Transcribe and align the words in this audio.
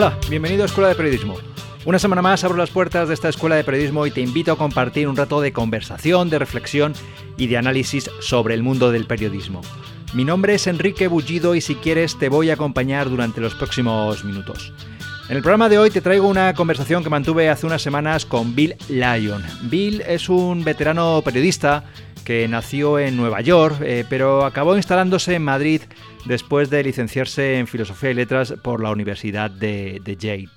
Hola, 0.00 0.16
bienvenido 0.30 0.62
a 0.62 0.66
Escuela 0.66 0.90
de 0.90 0.94
Periodismo. 0.94 1.34
Una 1.84 1.98
semana 1.98 2.22
más 2.22 2.44
abro 2.44 2.56
las 2.56 2.70
puertas 2.70 3.08
de 3.08 3.14
esta 3.14 3.30
escuela 3.30 3.56
de 3.56 3.64
periodismo 3.64 4.06
y 4.06 4.12
te 4.12 4.20
invito 4.20 4.52
a 4.52 4.56
compartir 4.56 5.08
un 5.08 5.16
rato 5.16 5.40
de 5.40 5.52
conversación, 5.52 6.30
de 6.30 6.38
reflexión 6.38 6.92
y 7.36 7.48
de 7.48 7.56
análisis 7.56 8.08
sobre 8.20 8.54
el 8.54 8.62
mundo 8.62 8.92
del 8.92 9.08
periodismo. 9.08 9.60
Mi 10.14 10.24
nombre 10.24 10.54
es 10.54 10.68
Enrique 10.68 11.08
Bullido 11.08 11.56
y 11.56 11.60
si 11.60 11.74
quieres 11.74 12.16
te 12.16 12.28
voy 12.28 12.50
a 12.50 12.54
acompañar 12.54 13.10
durante 13.10 13.40
los 13.40 13.56
próximos 13.56 14.22
minutos. 14.22 14.72
En 15.28 15.36
el 15.36 15.42
programa 15.42 15.68
de 15.68 15.80
hoy 15.80 15.90
te 15.90 16.00
traigo 16.00 16.28
una 16.28 16.54
conversación 16.54 17.02
que 17.02 17.10
mantuve 17.10 17.50
hace 17.50 17.66
unas 17.66 17.82
semanas 17.82 18.24
con 18.24 18.54
Bill 18.54 18.76
Lyon. 18.88 19.42
Bill 19.62 20.02
es 20.02 20.28
un 20.28 20.62
veterano 20.62 21.22
periodista 21.24 21.86
que 22.24 22.46
nació 22.46 23.00
en 23.00 23.16
Nueva 23.16 23.40
York, 23.40 23.78
eh, 23.82 24.04
pero 24.08 24.44
acabó 24.44 24.76
instalándose 24.76 25.34
en 25.34 25.42
Madrid 25.42 25.82
después 26.28 26.68
de 26.68 26.82
licenciarse 26.82 27.58
en 27.58 27.66
Filosofía 27.66 28.10
y 28.10 28.14
Letras 28.14 28.54
por 28.62 28.82
la 28.82 28.90
Universidad 28.90 29.50
de, 29.50 30.16
Yale. 30.18 30.50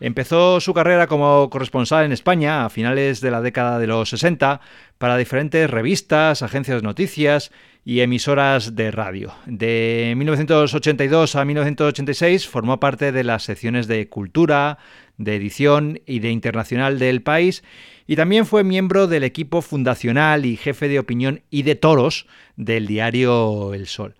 Empezó 0.00 0.60
su 0.60 0.72
carrera 0.72 1.06
como 1.06 1.50
corresponsal 1.50 2.06
en 2.06 2.12
España 2.12 2.64
a 2.64 2.70
finales 2.70 3.20
de 3.20 3.30
la 3.30 3.42
década 3.42 3.78
de 3.78 3.86
los 3.86 4.08
60 4.08 4.62
para 4.96 5.18
diferentes 5.18 5.68
revistas, 5.68 6.42
agencias 6.42 6.80
de 6.80 6.88
noticias 6.88 7.52
y 7.84 8.00
emisoras 8.00 8.74
de 8.74 8.90
radio. 8.90 9.34
De 9.44 10.14
1982 10.16 11.36
a 11.36 11.44
1986 11.44 12.48
formó 12.48 12.80
parte 12.80 13.12
de 13.12 13.22
las 13.22 13.42
secciones 13.42 13.88
de 13.88 14.08
cultura, 14.08 14.78
de 15.18 15.36
edición 15.36 16.00
y 16.06 16.20
de 16.20 16.30
internacional 16.30 16.98
del 16.98 17.20
país 17.20 17.62
y 18.06 18.16
también 18.16 18.46
fue 18.46 18.64
miembro 18.64 19.06
del 19.06 19.22
equipo 19.22 19.60
fundacional 19.60 20.46
y 20.46 20.56
jefe 20.56 20.88
de 20.88 20.98
opinión 20.98 21.42
y 21.50 21.62
de 21.62 21.74
toros 21.74 22.26
del 22.56 22.86
diario 22.86 23.74
El 23.74 23.86
Sol. 23.86 24.14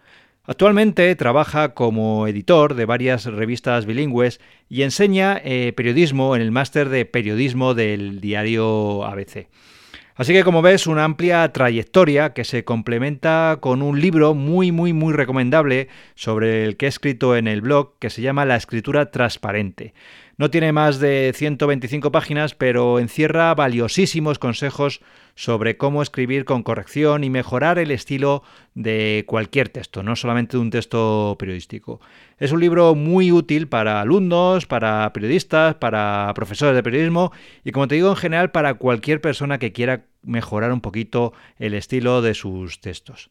Actualmente 0.50 1.14
trabaja 1.14 1.74
como 1.74 2.26
editor 2.26 2.74
de 2.74 2.84
varias 2.84 3.24
revistas 3.24 3.86
bilingües 3.86 4.40
y 4.68 4.82
enseña 4.82 5.40
eh, 5.44 5.72
periodismo 5.76 6.34
en 6.34 6.42
el 6.42 6.50
máster 6.50 6.88
de 6.88 7.04
periodismo 7.04 7.74
del 7.74 8.20
diario 8.20 9.04
ABC. 9.04 9.46
Así 10.16 10.32
que 10.32 10.42
como 10.42 10.60
ves, 10.60 10.88
una 10.88 11.04
amplia 11.04 11.52
trayectoria 11.52 12.32
que 12.32 12.42
se 12.42 12.64
complementa 12.64 13.58
con 13.60 13.80
un 13.80 14.00
libro 14.00 14.34
muy 14.34 14.72
muy 14.72 14.92
muy 14.92 15.14
recomendable 15.14 15.86
sobre 16.16 16.64
el 16.64 16.76
que 16.76 16.86
he 16.86 16.88
escrito 16.88 17.36
en 17.36 17.46
el 17.46 17.60
blog 17.60 17.96
que 18.00 18.10
se 18.10 18.20
llama 18.20 18.44
La 18.44 18.56
escritura 18.56 19.12
transparente. 19.12 19.94
No 20.40 20.50
tiene 20.50 20.72
más 20.72 21.00
de 21.00 21.32
125 21.34 22.10
páginas, 22.12 22.54
pero 22.54 22.98
encierra 22.98 23.54
valiosísimos 23.54 24.38
consejos 24.38 25.02
sobre 25.34 25.76
cómo 25.76 26.00
escribir 26.00 26.46
con 26.46 26.62
corrección 26.62 27.24
y 27.24 27.28
mejorar 27.28 27.78
el 27.78 27.90
estilo 27.90 28.42
de 28.74 29.24
cualquier 29.26 29.68
texto, 29.68 30.02
no 30.02 30.16
solamente 30.16 30.56
de 30.56 30.62
un 30.62 30.70
texto 30.70 31.36
periodístico. 31.38 32.00
Es 32.38 32.52
un 32.52 32.60
libro 32.60 32.94
muy 32.94 33.32
útil 33.32 33.68
para 33.68 34.00
alumnos, 34.00 34.64
para 34.64 35.12
periodistas, 35.12 35.74
para 35.74 36.32
profesores 36.34 36.74
de 36.74 36.82
periodismo 36.82 37.32
y, 37.62 37.72
como 37.72 37.86
te 37.86 37.96
digo, 37.96 38.08
en 38.08 38.16
general 38.16 38.50
para 38.50 38.72
cualquier 38.72 39.20
persona 39.20 39.58
que 39.58 39.74
quiera 39.74 40.06
mejorar 40.22 40.72
un 40.72 40.80
poquito 40.80 41.34
el 41.58 41.74
estilo 41.74 42.22
de 42.22 42.32
sus 42.32 42.80
textos. 42.80 43.28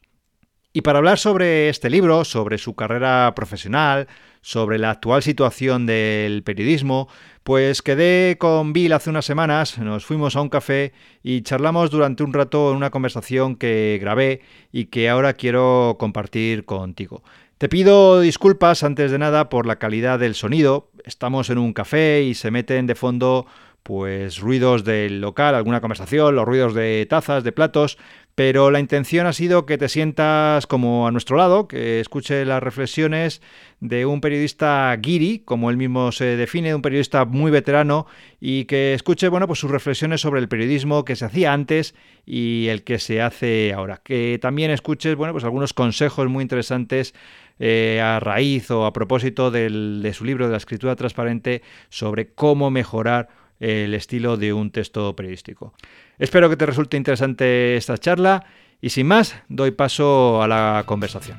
Y 0.72 0.82
para 0.82 0.98
hablar 0.98 1.18
sobre 1.18 1.70
este 1.70 1.90
libro, 1.90 2.24
sobre 2.24 2.56
su 2.56 2.76
carrera 2.76 3.32
profesional, 3.34 4.06
sobre 4.42 4.78
la 4.78 4.90
actual 4.90 5.22
situación 5.22 5.86
del 5.86 6.42
periodismo, 6.42 7.08
pues 7.42 7.82
quedé 7.82 8.36
con 8.38 8.72
Bill 8.72 8.92
hace 8.92 9.10
unas 9.10 9.24
semanas, 9.24 9.78
nos 9.78 10.04
fuimos 10.04 10.36
a 10.36 10.40
un 10.40 10.48
café 10.48 10.92
y 11.22 11.42
charlamos 11.42 11.90
durante 11.90 12.22
un 12.22 12.32
rato 12.32 12.70
en 12.70 12.76
una 12.76 12.90
conversación 12.90 13.56
que 13.56 13.98
grabé 14.00 14.42
y 14.72 14.86
que 14.86 15.08
ahora 15.08 15.34
quiero 15.34 15.96
compartir 15.98 16.64
contigo. 16.64 17.22
Te 17.58 17.68
pido 17.68 18.20
disculpas 18.20 18.82
antes 18.84 19.10
de 19.10 19.18
nada 19.18 19.50
por 19.50 19.66
la 19.66 19.78
calidad 19.78 20.18
del 20.18 20.34
sonido. 20.34 20.90
Estamos 21.04 21.50
en 21.50 21.58
un 21.58 21.74
café 21.74 22.22
y 22.22 22.34
se 22.34 22.50
meten 22.50 22.86
de 22.86 22.94
fondo 22.94 23.46
pues 23.82 24.38
ruidos 24.38 24.84
del 24.84 25.20
local, 25.20 25.54
alguna 25.54 25.80
conversación, 25.80 26.36
los 26.36 26.46
ruidos 26.46 26.74
de 26.74 27.06
tazas, 27.08 27.44
de 27.44 27.52
platos, 27.52 27.98
pero 28.40 28.70
la 28.70 28.80
intención 28.80 29.26
ha 29.26 29.34
sido 29.34 29.66
que 29.66 29.76
te 29.76 29.90
sientas 29.90 30.66
como 30.66 31.06
a 31.06 31.10
nuestro 31.10 31.36
lado, 31.36 31.68
que 31.68 32.00
escuche 32.00 32.46
las 32.46 32.62
reflexiones 32.62 33.42
de 33.80 34.06
un 34.06 34.22
periodista 34.22 34.96
guiri, 34.96 35.40
como 35.40 35.68
él 35.68 35.76
mismo 35.76 36.10
se 36.10 36.38
define, 36.38 36.74
un 36.74 36.80
periodista 36.80 37.26
muy 37.26 37.50
veterano, 37.50 38.06
y 38.40 38.64
que 38.64 38.94
escuche 38.94 39.28
bueno, 39.28 39.46
pues 39.46 39.58
sus 39.58 39.70
reflexiones 39.70 40.22
sobre 40.22 40.40
el 40.40 40.48
periodismo 40.48 41.04
que 41.04 41.16
se 41.16 41.26
hacía 41.26 41.52
antes 41.52 41.94
y 42.24 42.68
el 42.68 42.82
que 42.82 42.98
se 42.98 43.20
hace 43.20 43.74
ahora. 43.74 44.00
Que 44.02 44.38
también 44.40 44.70
escuches 44.70 45.16
bueno, 45.16 45.34
pues 45.34 45.44
algunos 45.44 45.74
consejos 45.74 46.26
muy 46.30 46.40
interesantes 46.40 47.14
eh, 47.58 48.00
a 48.02 48.20
raíz 48.20 48.70
o 48.70 48.86
a 48.86 48.94
propósito 48.94 49.50
de 49.50 50.12
su 50.14 50.24
libro 50.24 50.46
de 50.46 50.52
la 50.52 50.56
escritura 50.56 50.96
transparente 50.96 51.60
sobre 51.90 52.32
cómo 52.32 52.70
mejorar 52.70 53.28
el 53.60 53.94
estilo 53.94 54.36
de 54.36 54.52
un 54.52 54.70
texto 54.70 55.14
periodístico. 55.14 55.74
Espero 56.18 56.48
que 56.48 56.56
te 56.56 56.66
resulte 56.66 56.96
interesante 56.96 57.76
esta 57.76 57.96
charla 57.98 58.44
y 58.80 58.90
sin 58.90 59.06
más, 59.06 59.36
doy 59.48 59.70
paso 59.70 60.42
a 60.42 60.48
la 60.48 60.84
conversación. 60.86 61.38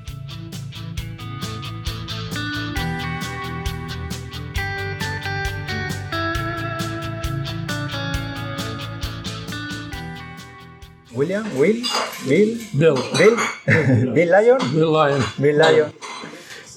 William, 11.14 11.46
Will, 11.58 11.84
Bill, 12.26 12.62
Bill, 12.74 12.96
Bill, 13.18 13.36
Bill 14.14 14.32
Lyon, 14.32 14.58
Bill 14.74 14.92
Lyon. 14.92 15.26
Bill 15.38 15.58
Lyon. 15.58 15.94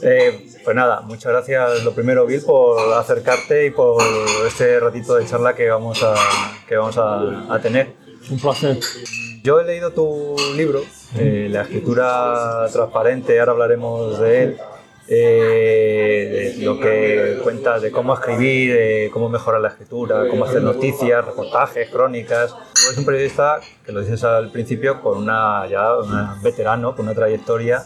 Eh, 0.03 0.53
pues 0.64 0.75
nada, 0.75 1.02
muchas 1.02 1.30
gracias 1.30 1.84
lo 1.84 1.92
primero 1.92 2.26
Bill 2.26 2.42
por 2.42 2.94
acercarte 2.94 3.66
y 3.66 3.70
por 3.70 4.02
este 4.47 4.80
ratito 4.80 5.16
de 5.16 5.26
charla 5.26 5.54
que 5.54 5.69
vamos 5.69 6.02
a, 6.02 6.14
que 6.66 6.76
vamos 6.76 6.97
a, 6.98 7.58
tener. 7.60 7.92
Un 8.30 8.41
placer. 8.41 8.78
Yo 9.42 9.60
he 9.60 9.64
leído 9.64 9.91
tu 9.91 10.34
libro, 10.56 10.80
eh, 11.19 11.48
La 11.50 11.62
escritura 11.62 12.66
transparente, 12.72 13.38
ahora 13.38 13.53
hablaremos 13.53 14.19
de 14.19 14.42
él. 14.42 14.56
Eh, 15.06 16.54
de 16.56 16.64
lo 16.64 16.80
que 16.80 17.38
cuentas 17.42 17.82
de 17.82 17.91
cómo 17.91 18.14
escribir, 18.14 18.72
de 18.72 19.10
cómo 19.12 19.28
mejorar 19.28 19.60
la 19.60 19.69
escritura, 19.69 20.26
cómo 20.30 20.47
hacer 20.47 20.62
noticias, 20.62 21.22
reportajes, 21.22 21.91
crónicas. 21.91 22.54
Tú 22.72 22.86
eres 22.86 22.97
un 22.97 23.04
periodista, 23.04 23.60
que 23.84 23.92
lo 23.92 24.00
dices 24.00 24.24
al 24.24 24.50
principio, 24.50 25.03
con 25.03 25.19
una 25.19 25.66
ya 25.66 25.98
un 25.98 26.42
veterano, 26.42 26.97
con 26.97 27.04
una 27.04 27.14
trayectoria, 27.14 27.84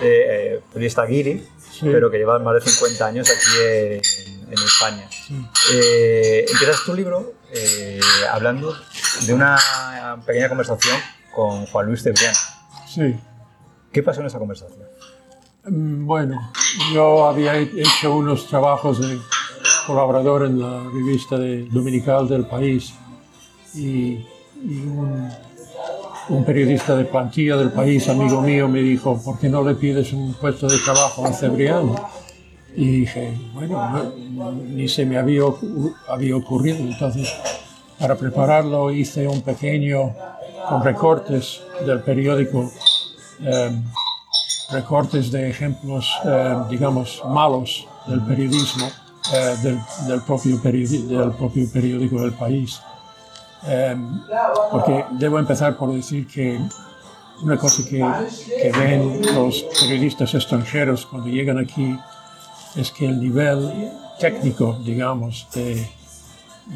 eh, 0.00 0.60
periodista 0.72 1.04
guiri, 1.06 1.44
pero 1.80 2.10
que 2.10 2.18
lleva 2.18 2.38
más 2.38 2.54
de 2.54 2.70
50 2.70 3.06
años 3.06 3.28
aquí 3.30 3.60
en, 3.62 4.52
España. 4.52 5.08
Eh, 5.72 6.46
empiezas 6.48 6.84
tu 6.84 6.94
libro 6.94 7.34
eh, 7.52 8.00
hablando 8.30 8.74
de 9.26 9.34
una 9.34 9.58
pequeña 10.24 10.48
conversación 10.48 10.96
con 11.34 11.66
Juan 11.66 11.86
Luis 11.86 12.02
Cebrián. 12.02 12.34
Sí. 12.86 13.16
¿Qué 13.92 14.02
pasó 14.02 14.20
en 14.20 14.26
esa 14.26 14.38
conversación? 14.38 14.86
Mm, 15.66 16.06
bueno, 16.06 16.52
yo 16.92 17.26
había 17.26 17.56
hecho 17.56 18.14
unos 18.16 18.46
trabajos 18.48 19.00
de 19.00 19.18
colaborador 19.86 20.46
en 20.46 20.60
la 20.60 20.82
revista 20.90 21.38
de, 21.38 21.66
dominical 21.70 22.28
del 22.28 22.46
país 22.46 22.94
y, 23.74 24.24
un, 24.62 25.30
un, 26.28 26.44
periodista 26.44 26.96
de 26.96 27.04
plantilla 27.04 27.56
del 27.56 27.70
país, 27.70 28.08
amigo 28.08 28.40
mío, 28.40 28.68
me 28.68 28.80
dijo, 28.80 29.20
¿por 29.22 29.38
qué 29.38 29.48
no 29.48 29.62
le 29.62 29.74
pides 29.74 30.12
un 30.12 30.34
puesto 30.34 30.66
de 30.66 30.78
trabajo 30.78 31.26
a 31.26 31.32
Cebrián? 31.32 31.94
Y 32.76 33.00
dije, 33.00 33.38
bueno, 33.52 34.12
ni 34.66 34.88
se 34.88 35.06
me 35.06 35.16
había, 35.16 35.42
había 36.08 36.36
ocurrido. 36.36 36.78
Entonces, 36.78 37.32
para 37.98 38.16
prepararlo 38.16 38.90
hice 38.90 39.28
un 39.28 39.42
pequeño, 39.42 40.14
con 40.68 40.82
recortes 40.82 41.62
del 41.86 42.00
periódico, 42.00 42.70
eh, 43.40 43.70
recortes 44.70 45.30
de 45.30 45.50
ejemplos, 45.50 46.10
eh, 46.24 46.56
digamos, 46.70 47.22
malos 47.28 47.86
del 48.06 48.22
periodismo, 48.22 48.86
eh, 49.32 49.56
del 50.06 50.20
propio 50.22 50.60
periódico 50.62 52.22
del 52.22 52.32
país. 52.32 52.80
Porque 54.70 55.04
debo 55.12 55.38
empezar 55.38 55.76
por 55.76 55.92
decir 55.92 56.26
que 56.26 56.60
una 57.42 57.56
cosa 57.56 57.82
que, 57.84 57.98
que 58.62 58.72
ven 58.72 59.22
los 59.34 59.64
periodistas 59.80 60.34
extranjeros 60.34 61.06
cuando 61.06 61.28
llegan 61.28 61.58
aquí 61.58 61.96
es 62.76 62.90
que 62.90 63.06
el 63.06 63.20
nivel 63.20 63.90
técnico, 64.18 64.78
digamos, 64.84 65.46
de, 65.54 65.86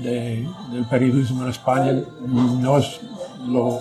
del 0.02 0.86
periodismo 0.90 1.44
en 1.44 1.50
España 1.50 1.92
no 2.26 2.78
es 2.78 3.00
lo, 3.46 3.80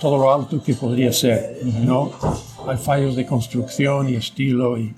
todo 0.00 0.18
lo 0.18 0.32
alto 0.32 0.62
que 0.62 0.74
podría 0.74 1.12
ser. 1.12 1.60
¿no? 1.64 2.10
Hay 2.66 2.76
fallos 2.76 3.16
de 3.16 3.26
construcción 3.26 4.08
y 4.08 4.16
estilo 4.16 4.78
y, 4.78 4.94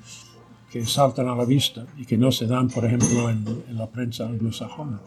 que 0.71 0.87
saltan 0.87 1.29
a 1.29 1.35
la 1.35 1.45
vista 1.45 1.85
y 1.99 2.07
que 2.07 2.17
no 2.17 2.31
se 2.31 2.47
dan, 2.47 2.69
por 2.69 2.85
ejemplo, 2.85 3.29
en, 3.29 3.45
en 3.69 3.77
la 3.77 3.89
prensa 3.89 4.25
anglosajona. 4.27 5.01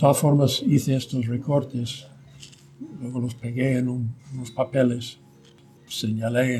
Todas 0.00 0.16
formas, 0.16 0.62
hice 0.66 0.96
estos 0.96 1.26
recortes, 1.26 2.06
luego 3.02 3.20
los 3.20 3.34
pegué 3.34 3.76
en 3.76 3.86
unos 4.32 4.50
papeles, 4.50 5.18
señalé 5.86 6.58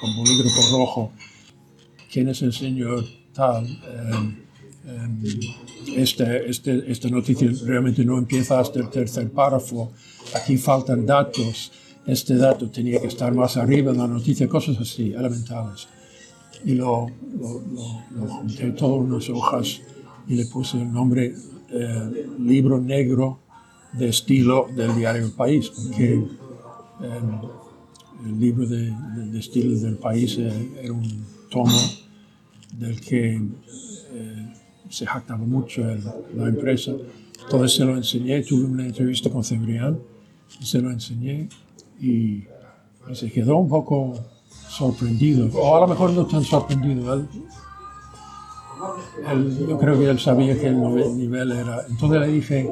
con 0.00 0.16
bolígrafo 0.16 0.62
rojo 0.78 1.12
quién 2.10 2.30
es 2.30 2.40
el 2.40 2.54
señor 2.54 3.04
tal. 3.34 3.66
Eh, 3.66 5.38
este, 5.96 6.48
este, 6.48 6.90
esta 6.90 7.10
noticia 7.10 7.50
realmente 7.66 8.02
no 8.06 8.16
empieza 8.16 8.58
hasta 8.58 8.80
el 8.80 8.88
tercer 8.88 9.30
párrafo, 9.32 9.92
aquí 10.34 10.56
faltan 10.56 11.04
datos, 11.04 11.70
este 12.06 12.36
dato 12.36 12.70
tenía 12.70 13.02
que 13.02 13.08
estar 13.08 13.34
más 13.34 13.58
arriba 13.58 13.92
en 13.92 13.98
la 13.98 14.06
noticia, 14.06 14.48
cosas 14.48 14.78
así, 14.80 15.12
elementales. 15.12 15.88
Y 16.64 16.72
lo, 16.72 17.06
lo, 17.38 17.62
lo, 18.14 18.26
junté 18.28 18.70
todas 18.70 19.06
unas 19.06 19.28
hojas 19.28 19.82
y 20.26 20.36
le 20.36 20.46
puse 20.46 20.80
el 20.80 20.90
nombre 20.90 21.34
eh, 21.70 22.26
Libro 22.38 22.80
Negro 22.80 23.40
de 23.92 24.08
estilo 24.08 24.68
del 24.74 24.94
diario 24.96 25.24
El 25.24 25.32
País, 25.32 25.70
porque 25.70 26.14
em, 26.14 26.28
el 28.26 28.40
libro 28.40 28.66
de, 28.66 28.92
de, 29.30 29.38
estilo 29.38 29.78
del 29.78 29.96
País 29.96 30.36
eh, 30.38 30.70
era 30.82 30.92
un 30.92 31.24
tomo 31.50 31.78
del 32.76 33.00
que 33.00 33.40
eh, 34.12 34.52
se 34.88 35.06
jactaba 35.06 35.44
mucho 35.44 35.82
la 36.34 36.48
empresa. 36.48 36.92
Entonces 37.44 37.76
se 37.76 37.84
lo 37.84 37.96
enseñé, 37.96 38.42
tuve 38.42 38.64
una 38.64 38.86
entrevista 38.86 39.30
con 39.30 39.44
Cebrián, 39.44 39.98
se 40.60 40.80
lo 40.80 40.90
enseñé 40.90 41.48
y, 42.00 42.44
se 43.14 43.30
quedó 43.30 43.56
un 43.56 43.70
poco 43.70 44.12
sorprendido, 44.68 45.48
o 45.54 45.76
a 45.76 45.80
lo 45.80 45.88
mejor 45.88 46.10
no 46.10 46.26
tan 46.26 46.44
sorprendido. 46.44 47.26
Yo 49.68 49.78
creo 49.78 49.98
que 49.98 50.10
él 50.10 50.18
sabía 50.18 50.58
que 50.58 50.68
el 50.68 51.16
nivel 51.16 51.52
era. 51.52 51.84
Entonces 51.88 52.20
le 52.20 52.28
dije, 52.28 52.70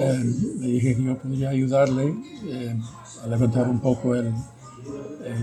eh, 0.00 0.24
le 0.60 0.66
dije 0.66 0.96
que 0.96 1.04
yo 1.04 1.18
podría 1.18 1.50
ayudarle 1.50 2.14
eh, 2.46 2.76
a 3.22 3.26
levantar 3.26 3.68
un 3.68 3.80
poco 3.80 4.14
el, 4.14 4.32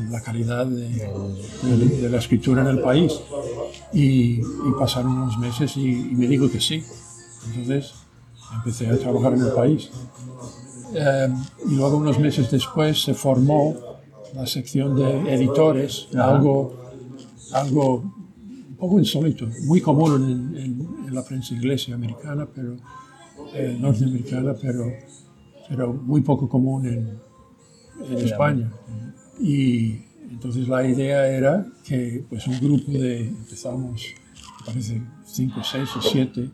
la 0.09 0.21
calidad 0.21 0.65
de, 0.65 2.09
la 2.09 2.17
escritura 2.17 2.61
en 2.61 2.67
el 2.67 2.81
país. 2.81 3.19
Y, 3.93 4.41
pasaron 4.79 5.13
unos 5.13 5.37
meses 5.37 5.75
y, 5.77 6.11
me 6.15 6.27
dijo 6.27 6.49
que 6.49 6.59
sí. 6.59 6.83
Entonces 7.47 7.93
empecé 8.53 8.87
a 8.87 8.97
trabajar 8.97 9.33
en 9.33 9.41
el 9.41 9.51
país. 9.51 9.89
Em, 10.93 11.35
y 11.67 11.75
luego 11.75 11.97
unos 11.97 12.17
meses 12.19 12.49
después 12.49 13.03
se 13.03 13.13
formó 13.13 13.75
la 14.33 14.45
sección 14.47 14.95
de 14.95 15.33
editores, 15.33 16.07
algo, 16.15 16.73
algo 17.53 18.18
poco 18.79 18.97
insólito, 18.97 19.47
muy 19.65 19.81
común 19.81 20.55
en, 20.55 21.13
la 21.13 21.23
prensa 21.23 21.53
inglesa 21.53 21.91
y 21.91 21.93
americana, 21.93 22.47
pero 22.53 22.77
eh, 23.53 23.77
norteamericana, 23.79 24.53
pero, 24.59 24.85
pero 25.67 25.93
muy 25.93 26.21
poco 26.21 26.47
común 26.47 26.85
en, 26.85 27.19
en 28.09 28.17
España. 28.25 28.71
Y 29.39 29.99
entonces 30.29 30.67
la 30.67 30.87
idea 30.87 31.27
era 31.27 31.67
que 31.83 32.23
pues 32.29 32.47
un 32.47 32.59
grupo 32.59 32.91
de, 32.91 33.27
empezamos, 33.27 34.05
parece, 34.65 35.01
cinco, 35.25 35.61
seis 35.63 35.89
o 35.97 36.01
siete, 36.01 36.49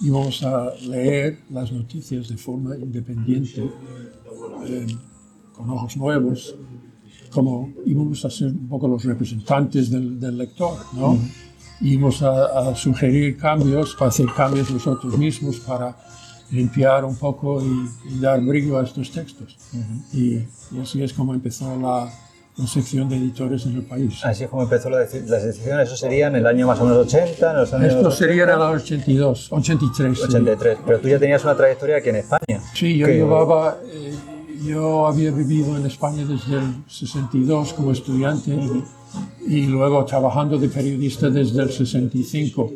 íbamos 0.00 0.42
a 0.42 0.74
leer 0.86 1.40
las 1.50 1.70
noticias 1.70 2.28
de 2.28 2.36
forma 2.36 2.76
independiente, 2.76 3.70
eh, 4.66 4.86
con 5.52 5.70
ojos 5.70 5.96
nuevos, 5.96 6.56
como 7.34 7.72
íbamos 7.84 8.24
a 8.24 8.30
ser 8.30 8.48
un 8.48 8.68
poco 8.68 8.86
los 8.86 9.04
representantes 9.04 9.90
del, 9.90 10.20
del 10.20 10.38
lector, 10.38 10.78
¿no? 10.92 11.18
Íbamos 11.80 12.22
a, 12.22 12.70
a, 12.70 12.76
sugerir 12.76 13.36
cambios, 13.36 13.96
para 13.96 14.10
hacer 14.10 14.26
cambios 14.36 14.70
nosotros 14.70 15.18
mismos, 15.18 15.58
para 15.58 15.96
limpiar 16.52 17.04
un 17.04 17.16
poco 17.16 17.60
y, 17.60 18.20
dar 18.20 18.40
brillo 18.40 18.78
a 18.78 18.84
estos 18.84 19.10
textos. 19.10 19.58
y, 20.12 20.44
así 20.80 21.02
es 21.02 21.12
como 21.12 21.34
empezó 21.34 21.76
la, 21.76 22.08
la, 22.56 22.66
sección 22.68 23.08
de 23.08 23.16
editores 23.16 23.66
en 23.66 23.74
el 23.74 23.82
país. 23.82 24.24
Así 24.24 24.44
es 24.44 24.50
como 24.50 24.62
empezó 24.62 24.88
la, 24.88 25.00
las 25.00 25.12
ediciones, 25.44 25.88
eso 25.88 25.96
sería 25.96 26.28
en 26.28 26.36
el 26.36 26.46
año 26.46 26.68
más 26.68 26.78
o 26.80 26.84
menos 26.84 27.06
80, 27.06 27.50
en 27.50 27.56
los 27.56 27.72
años 27.72 27.94
Esto 27.94 28.10
sería 28.12 28.44
en 28.44 28.50
el 28.50 28.60
82, 28.60 29.52
83. 29.52 30.22
83, 30.22 30.78
pero 30.86 31.00
tú 31.00 31.08
ya 31.08 31.18
tenías 31.18 31.42
una 31.42 31.56
trayectoria 31.56 31.96
aquí 31.96 32.10
en 32.10 32.16
España. 32.16 32.60
Sí, 32.74 32.96
yo 32.96 33.08
llevaba, 33.08 33.78
eh, 33.92 34.14
yo 34.64 35.06
había 35.06 35.30
vivido 35.30 35.76
en 35.76 35.86
España 35.86 36.24
desde 36.24 36.56
el 36.56 36.84
62 36.86 37.74
como 37.74 37.92
estudiante 37.92 38.58
y 39.46 39.66
luego 39.66 40.04
trabajando 40.04 40.58
de 40.58 40.68
periodista 40.68 41.28
desde 41.30 41.62
el 41.62 41.70
65 41.70 42.70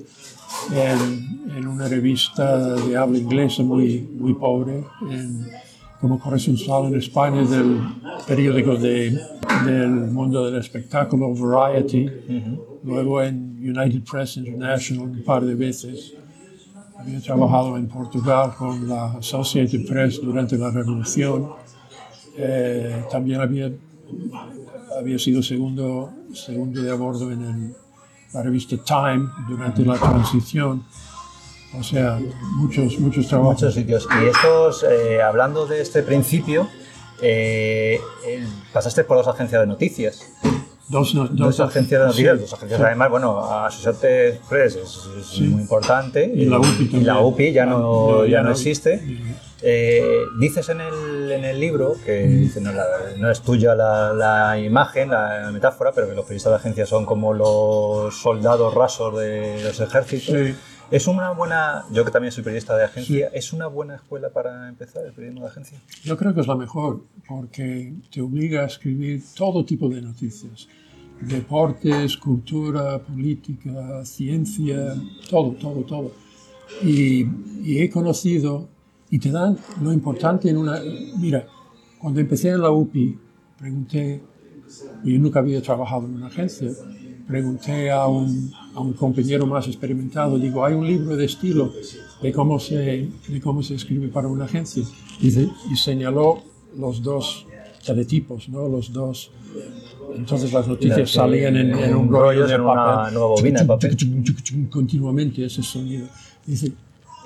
en, 0.72 1.50
en 1.56 1.66
una 1.66 1.88
revista 1.88 2.74
de 2.76 2.96
habla 2.96 3.18
inglesa 3.18 3.62
muy, 3.62 4.08
muy 4.18 4.34
pobre, 4.34 4.84
como 6.00 6.18
corresponsal 6.18 6.86
en 6.86 6.96
España 6.96 7.42
del 7.44 7.80
periódico 8.26 8.76
de, 8.76 9.18
del 9.64 9.90
mundo 9.90 10.44
del 10.50 10.60
espectáculo 10.60 11.34
Variety, 11.34 12.08
luego 12.84 13.22
en 13.22 13.58
United 13.58 14.02
Press 14.10 14.36
International 14.36 15.08
un 15.08 15.22
par 15.24 15.44
de 15.44 15.54
veces. 15.54 16.14
Había 16.98 17.20
trabajado 17.20 17.76
en 17.76 17.86
Portugal 17.86 18.54
con 18.58 18.88
la 18.88 19.12
Associated 19.12 19.86
Press 19.86 20.20
durante 20.20 20.58
la 20.58 20.70
Revolución. 20.70 21.48
Eh, 22.40 23.04
también 23.10 23.40
había, 23.40 23.70
había 24.98 25.18
sido 25.18 25.42
segundo, 25.42 26.12
segundo 26.32 26.80
de 26.80 26.90
a 26.90 26.94
bordo 26.94 27.30
en 27.32 27.42
el 27.42 27.74
la 28.32 28.42
revista 28.42 28.76
Time 28.76 29.28
durante 29.48 29.84
la 29.84 29.94
transición. 29.94 30.84
O 31.78 31.82
sea, 31.82 32.18
muchos, 32.56 32.98
muchos 32.98 33.28
trabajos. 33.28 33.54
Muchos 33.54 33.74
sitios. 33.74 34.08
Y 34.20 34.26
estos, 34.26 34.84
eh, 34.84 35.22
hablando 35.22 35.66
de 35.66 35.80
este 35.80 36.02
principio, 36.02 36.68
eh, 37.20 38.00
pasaste 38.72 39.04
por 39.04 39.18
dos 39.18 39.28
agencias 39.28 39.60
de 39.60 39.66
noticias. 39.66 40.26
Dos, 40.88 41.14
dos, 41.32 41.60
agencias 41.60 42.00
de 42.00 42.06
noticias, 42.06 42.40
dos 42.40 42.54
agencias 42.54 42.80
además, 42.80 43.10
bueno, 43.10 43.44
Associated 43.44 44.38
Press 44.48 44.76
es, 44.76 45.40
muy 45.40 45.60
importante 45.60 46.24
y, 46.24 46.46
la 46.46 46.58
UPI, 46.58 46.90
y 46.92 47.00
la 47.00 47.20
UPI 47.20 47.52
ya 47.52 47.66
no, 47.66 48.24
ya 48.24 48.42
no 48.42 48.52
existe. 48.52 49.02
Eh, 49.60 50.26
dices 50.38 50.68
en 50.68 50.80
el, 50.80 51.32
en 51.32 51.44
el, 51.44 51.58
libro 51.58 51.96
que 52.04 52.48
no, 53.18 53.30
es 53.30 53.40
tuya 53.40 53.74
la, 53.74 54.12
la, 54.12 54.58
imagen, 54.58 55.10
la 55.10 55.50
metáfora, 55.52 55.90
pero 55.92 56.08
que 56.08 56.14
los 56.14 56.24
periodistas 56.24 56.52
de 56.52 56.56
agencia 56.58 56.86
son 56.86 57.04
como 57.04 57.34
los 57.34 58.16
soldados 58.16 58.72
rasos 58.72 59.18
de 59.18 59.60
los 59.64 59.80
ejércitos. 59.80 60.56
Es 60.90 61.06
una 61.06 61.32
buena, 61.32 61.84
yo 61.92 62.04
que 62.04 62.10
también 62.10 62.32
soy 62.32 62.44
periodista 62.44 62.76
de 62.76 62.84
agencia, 62.84 63.28
¿es 63.34 63.52
una 63.52 63.66
buena 63.66 63.96
escuela 63.96 64.30
para 64.30 64.68
empezar 64.68 65.04
el 65.04 65.12
periodismo 65.12 65.44
de 65.44 65.50
agencia? 65.50 65.78
Yo 66.04 66.16
creo 66.16 66.32
que 66.32 66.40
es 66.40 66.46
la 66.46 66.56
mejor, 66.56 67.02
porque 67.26 67.92
te 68.10 68.22
obliga 68.22 68.62
a 68.62 68.66
escribir 68.66 69.22
todo 69.36 69.64
tipo 69.64 69.88
de 69.88 70.00
noticias. 70.00 70.68
Deportes, 71.20 72.16
cultura, 72.16 73.00
política, 73.00 74.04
ciencia, 74.04 74.94
todo, 75.28 75.50
todo, 75.60 75.82
todo. 75.82 76.12
Y, 76.82 77.26
y 77.62 77.82
he 77.82 77.90
conocido 77.90 78.68
y 79.10 79.18
te 79.18 79.30
dan 79.30 79.56
lo 79.82 79.92
importante 79.92 80.50
en 80.50 80.58
una... 80.58 80.80
Mira, 81.18 81.46
cuando 81.98 82.20
empecé 82.20 82.50
en 82.50 82.62
la 82.62 82.70
UPI, 82.70 83.18
pregunté, 83.58 84.22
yo 85.04 85.18
nunca 85.18 85.40
había 85.40 85.60
trabajado 85.62 86.06
en 86.06 86.14
una 86.14 86.26
agencia, 86.26 86.70
pregunté 87.26 87.90
a 87.90 88.06
un, 88.06 88.52
a 88.74 88.80
un 88.80 88.92
compañero 88.92 89.46
más 89.46 89.66
experimentado, 89.66 90.38
digo, 90.38 90.64
hay 90.64 90.74
un 90.74 90.86
libro 90.86 91.16
de 91.16 91.24
estilo 91.24 91.72
de 92.22 92.32
cómo 92.32 92.58
se, 92.58 93.08
de 93.28 93.40
cómo 93.42 93.62
se 93.62 93.74
escribe 93.74 94.08
para 94.08 94.28
una 94.28 94.44
agencia. 94.44 94.84
Y, 95.20 95.28
y 95.28 95.76
señaló 95.76 96.42
los 96.76 97.02
dos 97.02 97.46
teletipos, 97.84 98.48
¿no? 98.48 98.68
Los 98.68 98.92
dos... 98.92 99.30
Entonces 100.14 100.52
las 100.52 100.66
noticias 100.66 101.10
salían 101.10 101.56
en, 101.56 101.94
un 101.94 102.10
rollo 102.10 102.46
de 102.46 102.58
papel. 103.66 103.96
Continuamente 104.70 105.44
ese 105.44 105.62
sonido. 105.62 106.06
Dice, 106.46 106.72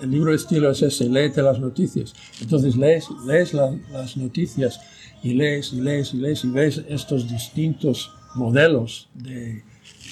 el 0.03 0.11
libro 0.11 0.31
de 0.31 0.37
estilo 0.37 0.71
es 0.71 0.83
ese, 0.83 1.09
léete 1.09 1.43
las 1.43 1.59
noticias. 1.59 2.13
Entonces 2.41 2.77
lees, 2.77 3.07
lees 3.25 3.55
las 3.55 4.17
noticias 4.17 4.81
y 5.23 5.35
lees 5.35 5.73
y 5.73 5.81
lees 5.81 6.13
y 6.13 6.17
lees 6.17 6.45
y 6.45 6.49
ves 6.49 6.83
estos 6.89 7.29
distintos 7.29 8.11
modelos 8.35 9.09
de, 9.15 9.63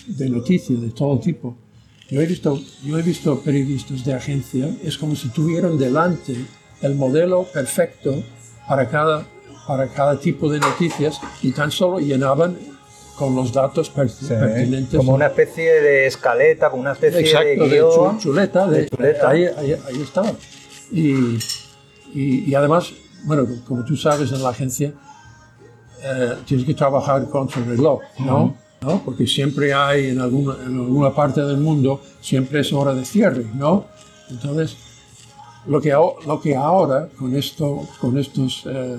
de 0.06 0.30
noticias 0.30 0.80
de 0.80 0.90
todo 0.90 1.18
tipo. 1.18 1.56
Yo 2.08 2.20
he, 2.20 2.26
visto, 2.26 2.60
yo 2.84 2.98
he 2.98 3.02
visto 3.02 3.40
periodistas 3.40 4.04
de 4.04 4.14
agencia, 4.14 4.68
es 4.82 4.98
como 4.98 5.14
si 5.14 5.28
tuvieran 5.28 5.78
delante 5.78 6.34
el 6.82 6.94
modelo 6.94 7.44
perfecto 7.52 8.22
para 8.68 8.88
cada, 8.88 9.26
para 9.66 9.88
cada 9.88 10.18
tipo 10.18 10.50
de 10.50 10.58
noticias 10.58 11.20
y 11.42 11.52
tan 11.52 11.70
solo 11.70 12.00
llenaban 12.00 12.56
con 13.20 13.36
los 13.36 13.52
datos 13.52 13.90
pertinentes. 13.90 14.96
Como 14.96 15.12
una 15.12 15.26
especie 15.26 15.82
de 15.82 16.06
escaleta, 16.06 16.70
como 16.70 16.80
una 16.80 16.92
especie 16.92 17.20
de, 17.20 17.54
guion, 17.54 18.16
de 18.16 18.22
chuleta. 18.22 18.66
De, 18.66 18.88
chuleta. 18.88 19.28
Ahí, 19.28 19.44
ahí, 19.44 19.76
ahí, 19.86 20.00
estaba. 20.00 20.32
Y, 20.90 21.36
y, 22.14 22.44
y, 22.46 22.54
además, 22.54 22.90
bueno, 23.24 23.46
como 23.68 23.84
tú 23.84 23.94
sabes 23.94 24.32
en 24.32 24.42
la 24.42 24.48
agencia, 24.48 24.94
eh, 26.02 26.34
tienes 26.46 26.64
que 26.64 26.72
trabajar 26.72 27.28
contra 27.28 27.60
el 27.60 27.66
reloj, 27.76 28.00
¿no? 28.20 28.56
¿no? 28.80 29.02
Porque 29.04 29.26
siempre 29.26 29.74
hay 29.74 30.08
en 30.08 30.20
alguna, 30.22 30.54
en 30.64 30.78
alguna 30.78 31.14
parte 31.14 31.42
del 31.42 31.58
mundo, 31.58 32.00
siempre 32.22 32.60
es 32.60 32.72
hora 32.72 32.94
de 32.94 33.04
cierre, 33.04 33.44
¿no? 33.52 33.84
Entonces, 34.30 34.78
lo 35.66 35.78
que, 35.78 35.90
lo 35.90 36.40
que 36.40 36.56
ahora, 36.56 37.10
con, 37.18 37.36
esto, 37.36 37.86
con 38.00 38.16
estos... 38.16 38.62
Eh, 38.64 38.98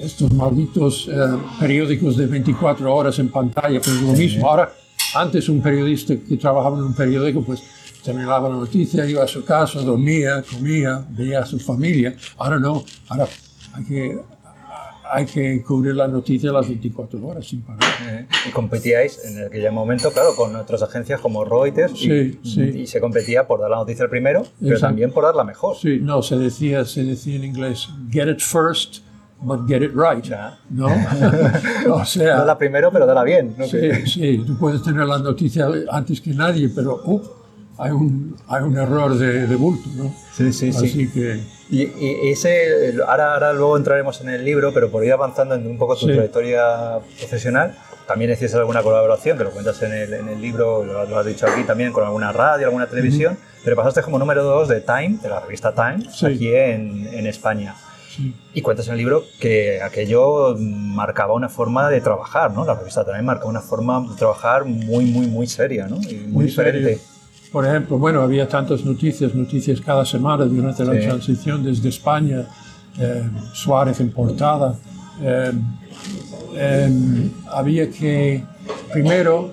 estos 0.00 0.32
malditos 0.32 1.08
eh, 1.10 1.16
periódicos 1.58 2.16
de 2.16 2.26
24 2.26 2.94
horas 2.94 3.18
en 3.18 3.28
pantalla, 3.28 3.80
pues 3.80 4.00
lo 4.00 4.12
mismo. 4.12 4.48
Ahora, 4.48 4.72
antes 5.14 5.48
un 5.48 5.60
periodista 5.60 6.14
que 6.16 6.36
trabajaba 6.36 6.78
en 6.78 6.84
un 6.84 6.94
periódico, 6.94 7.42
pues 7.42 7.62
terminaba 8.02 8.48
la 8.48 8.56
noticia, 8.56 9.06
iba 9.06 9.22
a 9.24 9.28
su 9.28 9.44
casa, 9.44 9.80
dormía, 9.80 10.42
comía, 10.42 11.04
veía 11.10 11.40
a 11.40 11.46
su 11.46 11.58
familia. 11.58 12.14
Ahora 12.38 12.58
no, 12.58 12.84
ahora 13.08 13.26
hay 13.74 13.84
que, 13.84 14.18
hay 15.12 15.26
que 15.26 15.62
cubrir 15.62 15.94
la 15.94 16.08
noticia 16.08 16.52
las 16.52 16.68
24 16.68 17.26
horas 17.26 17.46
sin 17.46 17.62
parar. 17.62 17.80
Eh, 18.08 18.26
y 18.48 18.50
competíais 18.50 19.22
en 19.24 19.46
aquel 19.46 19.70
momento, 19.72 20.10
claro, 20.12 20.34
con 20.34 20.54
otras 20.56 20.82
agencias 20.82 21.20
como 21.20 21.44
Reuters 21.44 21.98
sí, 21.98 22.38
y, 22.42 22.48
sí. 22.48 22.62
y, 22.62 22.86
se 22.86 23.00
competía 23.00 23.46
por 23.46 23.60
dar 23.60 23.70
la 23.70 23.76
noticia 23.76 24.08
primero, 24.08 24.46
pero 24.58 24.72
Exacto. 24.72 24.86
también 24.86 25.12
por 25.12 25.24
darla 25.24 25.44
mejor. 25.44 25.76
Sí, 25.76 25.98
no, 26.00 26.22
se 26.22 26.36
decía, 26.38 26.84
se 26.84 27.04
decía 27.04 27.36
en 27.36 27.44
inglés, 27.44 27.88
get 28.10 28.28
it 28.28 28.40
first, 28.40 29.02
but 29.42 29.66
get 29.66 29.82
it 29.82 29.92
right. 29.94 30.22
Ya. 30.22 30.58
¿No? 30.70 30.88
o 31.94 32.04
sea, 32.04 32.36
Dala 32.38 32.58
primero, 32.58 32.90
pero 32.92 33.06
dala 33.06 33.22
bien. 33.24 33.54
¿no? 33.56 33.66
Sí, 33.66 33.90
sí, 34.06 34.44
tú 34.46 34.56
puedes 34.58 34.82
tener 34.82 35.06
la 35.06 35.18
noticia 35.18 35.66
antes 35.90 36.20
que 36.20 36.30
nadie, 36.34 36.68
pero 36.74 37.00
uh, 37.04 37.22
hay, 37.78 37.90
un, 37.92 38.36
hay 38.48 38.62
un 38.62 38.76
error 38.76 39.14
de, 39.16 39.46
de 39.46 39.56
bulto, 39.56 39.88
¿no? 39.96 40.14
sí, 40.34 40.52
sí. 40.52 40.72
sí. 40.72 40.86
Así 40.86 41.08
que, 41.10 41.40
Y, 41.70 41.82
y 41.82 42.30
ese, 42.30 42.94
ahora, 43.06 43.34
ahora 43.34 43.52
luego 43.52 43.76
entraremos 43.76 44.20
en 44.20 44.28
el 44.30 44.44
libro, 44.44 44.72
pero 44.74 44.90
por 44.90 45.04
ir 45.04 45.12
avanzando 45.12 45.54
en 45.54 45.66
un 45.66 45.78
poco 45.78 45.94
tu 45.96 46.06
Sí. 46.06 46.12
trayectoria 46.12 46.98
profesional, 47.18 47.74
también 48.06 48.32
hiciste 48.32 48.56
alguna 48.58 48.82
colaboración, 48.82 49.38
que 49.38 49.44
lo 49.44 49.50
cuentas 49.52 49.80
en 49.82 49.92
el, 49.92 50.12
en 50.14 50.28
el 50.28 50.40
libro, 50.42 50.84
lo, 50.84 51.04
lo 51.06 51.18
has 51.18 51.24
dicho 51.26 51.46
aquí 51.46 51.62
también, 51.62 51.92
con 51.92 52.04
alguna 52.04 52.32
radio, 52.32 52.66
alguna 52.66 52.86
televisión, 52.88 53.38
pero 53.64 53.76
pasaste 53.76 54.02
como 54.02 54.18
número 54.18 54.42
dos 54.42 54.68
de 54.68 54.80
Time, 54.80 55.18
de 55.22 55.28
la 55.28 55.38
revista 55.40 55.72
Time, 55.72 56.04
Sí. 56.12 56.26
aquí 56.26 56.52
en, 56.52 57.06
en 57.12 57.26
España. 57.28 57.74
Y 58.54 58.60
cuentas 58.62 58.86
en 58.88 58.92
el 58.94 58.98
libro 58.98 59.24
que 59.38 59.80
aquello 59.82 60.56
marcaba 60.58 61.34
una 61.34 61.48
forma 61.48 61.88
de 61.88 62.00
trabajar, 62.00 62.52
¿no? 62.52 62.64
La 62.64 62.74
revista 62.74 63.04
Time 63.04 63.22
marcaba 63.22 63.48
una 63.50 63.60
forma 63.60 64.00
de 64.08 64.16
trabajar 64.16 64.64
muy, 64.64 65.04
muy, 65.06 65.26
muy 65.26 65.46
seria, 65.46 65.86
¿no? 65.86 65.96
Y 66.02 66.14
muy, 66.14 66.26
muy 66.32 66.44
diferente. 66.46 66.82
serio. 66.96 66.98
Por 67.52 67.66
ejemplo, 67.66 67.98
bueno, 67.98 68.20
había 68.22 68.48
tantas 68.48 68.84
noticias, 68.84 69.34
noticias 69.34 69.80
cada 69.80 70.04
semana 70.04 70.44
durante 70.44 70.84
la 70.84 70.92
Sí. 70.94 71.00
transición 71.06 71.62
desde 71.64 71.88
España, 71.88 72.46
eh, 72.98 73.28
Suárez 73.52 74.00
en 74.00 74.10
portada. 74.12 74.76
eh, 75.22 75.52
eh, 76.54 77.30
había 77.52 77.90
que, 77.90 78.42
primero, 78.92 79.52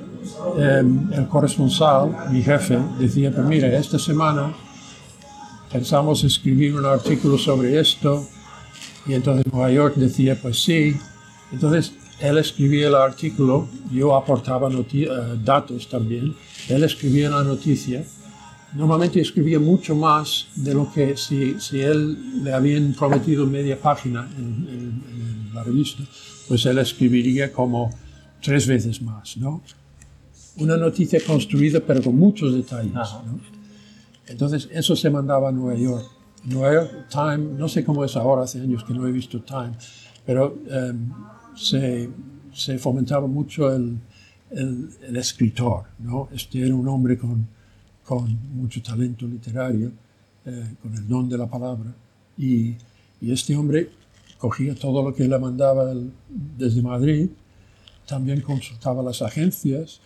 eh, 0.58 0.82
el 1.12 1.28
corresponsal, 1.28 2.16
mi 2.32 2.42
jefe, 2.42 2.78
decía, 3.00 3.32
pues 3.34 3.46
mira, 3.46 3.68
esta 3.78 4.00
semana 4.00 4.54
pensamos 5.72 6.24
escribir 6.24 6.76
un 6.76 6.86
artículo 6.86 7.38
sobre 7.38 7.80
esto, 7.80 8.26
y 9.08 9.14
entonces 9.14 9.46
Nueva 9.52 9.72
York 9.72 9.96
decía, 9.96 10.38
pues 10.42 10.60
sí. 10.64 10.96
Entonces 11.52 11.94
él 12.20 12.38
escribía 12.38 12.88
el 12.88 12.96
artículo, 12.96 13.68
yo 13.92 14.16
aportaba 14.16 14.70
noti- 14.70 15.08
eh, 15.08 15.40
datos 15.44 15.88
también, 15.88 16.36
él 16.68 16.84
escribía 16.84 17.30
la 17.30 17.44
noticia. 17.44 18.04
Normalmente 18.74 19.22
escribía 19.22 19.60
mucho 19.60 19.96
más 19.96 20.48
de 20.56 20.74
lo 20.74 20.92
que 20.92 21.16
si, 21.16 21.60
si 21.60 21.80
él 21.80 22.44
le 22.44 22.54
habían 22.54 22.94
prometido 22.94 23.46
media 23.46 23.80
página 23.80 24.28
en, 24.38 24.68
en- 24.70 25.04
en 25.48 25.54
la 25.54 25.64
revista, 25.64 26.04
pues 26.48 26.66
él 26.66 26.78
escribiría 26.80 27.52
como 27.54 27.90
tres 28.42 28.68
veces 28.68 29.02
más, 29.02 29.38
¿no? 29.38 29.64
Una 30.58 30.76
noticia 30.76 31.20
construida 31.26 31.80
pero 31.86 32.02
con 32.02 32.16
muchos 32.18 32.54
detalles. 32.54 32.94
¿no? 33.26 33.40
Entonces 34.28 34.68
eso 34.72 34.96
se 34.96 35.10
mandaba 35.10 35.50
a 35.50 35.52
Nueva 35.52 35.76
York. 35.80 36.06
Nueva 36.48 36.74
York 36.74 37.08
Time, 37.10 37.38
no 37.58 37.68
sé 37.68 37.84
cómo 37.84 38.04
es 38.06 38.16
ahora, 38.16 38.44
hace 38.44 38.60
años 38.62 38.84
que 38.84 38.94
no 38.94 39.08
he 39.08 39.12
visto 39.12 39.42
Time, 39.42 39.74
pero 40.26 40.58
em, 40.70 41.10
se, 41.56 42.10
se 42.54 42.78
fomentaba 42.78 43.28
mucho 43.28 43.74
el, 43.74 43.98
el- 44.52 45.16
escritor, 45.18 45.84
¿no? 46.00 46.30
Este 46.34 46.66
era 46.66 46.74
un 46.76 46.88
hombre 46.88 47.18
con, 47.18 47.46
con 48.06 48.38
mucho 48.56 48.82
talento 48.82 49.26
literario, 49.28 49.92
eh, 50.46 50.76
con 50.82 50.94
el 50.96 51.08
don 51.08 51.28
de 51.28 51.38
la 51.38 51.48
palabra, 51.48 51.94
y, 52.38 52.76
y 53.22 53.32
este 53.32 53.56
hombre 53.56 53.90
cogía 54.38 54.74
todo 54.76 55.04
lo 55.04 55.14
que 55.14 55.28
le 55.28 55.38
mandaba 55.40 55.94
desde 56.30 56.82
Madrid, 56.82 57.30
también 58.08 58.42
consultaba 58.42 59.04
las 59.04 59.22
agencias, 59.22 60.00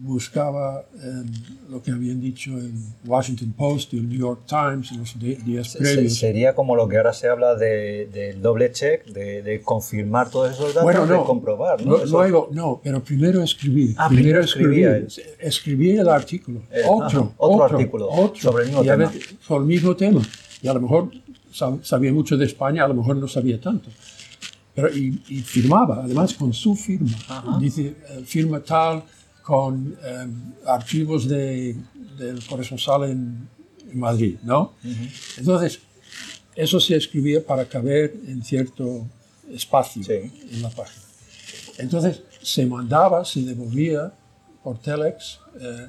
buscaba 0.00 0.84
eh, 0.96 1.22
lo 1.70 1.82
que 1.82 1.90
habían 1.90 2.20
dicho 2.20 2.56
el 2.56 2.72
Washington 3.04 3.52
Post 3.56 3.94
y 3.94 3.98
el 3.98 4.08
New 4.08 4.18
York 4.18 4.42
Times 4.46 4.92
en 4.92 4.98
los 5.00 5.18
días 5.18 5.76
previos. 5.76 6.14
Sería 6.14 6.54
como 6.54 6.76
lo 6.76 6.86
que 6.88 6.96
ahora 6.98 7.12
se 7.12 7.28
habla 7.28 7.56
de- 7.56 8.08
del 8.12 8.40
doble 8.40 8.70
check, 8.70 9.06
de, 9.06 9.42
de 9.42 9.60
confirmar 9.60 10.30
todos 10.30 10.52
esos 10.52 10.68
datos, 10.68 10.82
Bueno, 10.84 11.04
no. 11.06 11.18
de 11.20 11.24
comprobar. 11.26 11.84
¿no? 11.84 12.04
Luego, 12.06 12.48
no, 12.52 12.80
pero 12.82 13.02
primero 13.02 13.42
escribir. 13.42 13.94
Ah, 13.98 14.08
primero 14.08 14.40
escribía 14.40 14.96
escribir. 14.98 15.34
Escribí 15.40 15.90
el 15.98 16.08
artículo. 16.08 16.60
Eh, 16.70 16.82
otro, 16.88 17.20
ajá, 17.20 17.32
otro 17.38 17.64
artículo 17.64 18.08
otro. 18.08 18.40
sobre 18.40 18.62
el 18.64 18.68
mismo 18.70 18.82
tema. 18.84 18.96
veces 19.10 19.34
sobre 19.46 19.60
el 19.62 19.66
mismo 19.68 19.96
tema. 19.96 20.22
Y 20.62 20.68
a 20.68 20.74
lo 20.74 20.80
mejor 20.80 21.10
sab- 21.52 21.82
sabía 21.82 22.12
mucho 22.12 22.36
de 22.36 22.44
España, 22.46 22.84
a 22.84 22.88
lo 22.88 22.94
mejor 22.94 23.16
no 23.16 23.26
sabía 23.26 23.60
tanto. 23.60 23.90
Pero, 24.78 24.94
y, 24.96 25.20
y 25.28 25.40
firmaba, 25.40 26.04
además 26.04 26.34
con 26.34 26.52
su 26.52 26.76
firma. 26.76 27.10
Dice, 27.60 27.96
eh, 28.10 28.22
firma 28.24 28.60
tal, 28.60 29.02
con 29.42 29.96
eh, 30.04 30.26
archivos 30.66 31.26
de, 31.26 31.74
del 32.16 32.44
corresponsal 32.46 33.10
en, 33.10 33.48
en 33.90 33.98
Madrid, 33.98 34.36
¿no? 34.44 34.74
Entonces, 35.36 35.80
eso 36.54 36.78
se 36.78 36.94
escribía 36.94 37.44
para 37.44 37.64
caber 37.64 38.14
en 38.28 38.44
cierto 38.44 39.04
espacio 39.52 40.02
Sí. 40.04 40.12
en 40.52 40.62
la 40.62 40.70
página. 40.70 41.02
Entonces, 41.78 42.22
se 42.42 42.64
mandaba, 42.64 43.24
se 43.24 43.40
devolvía 43.42 44.12
por 44.62 44.78
Telex 44.78 45.40
eh, 45.60 45.86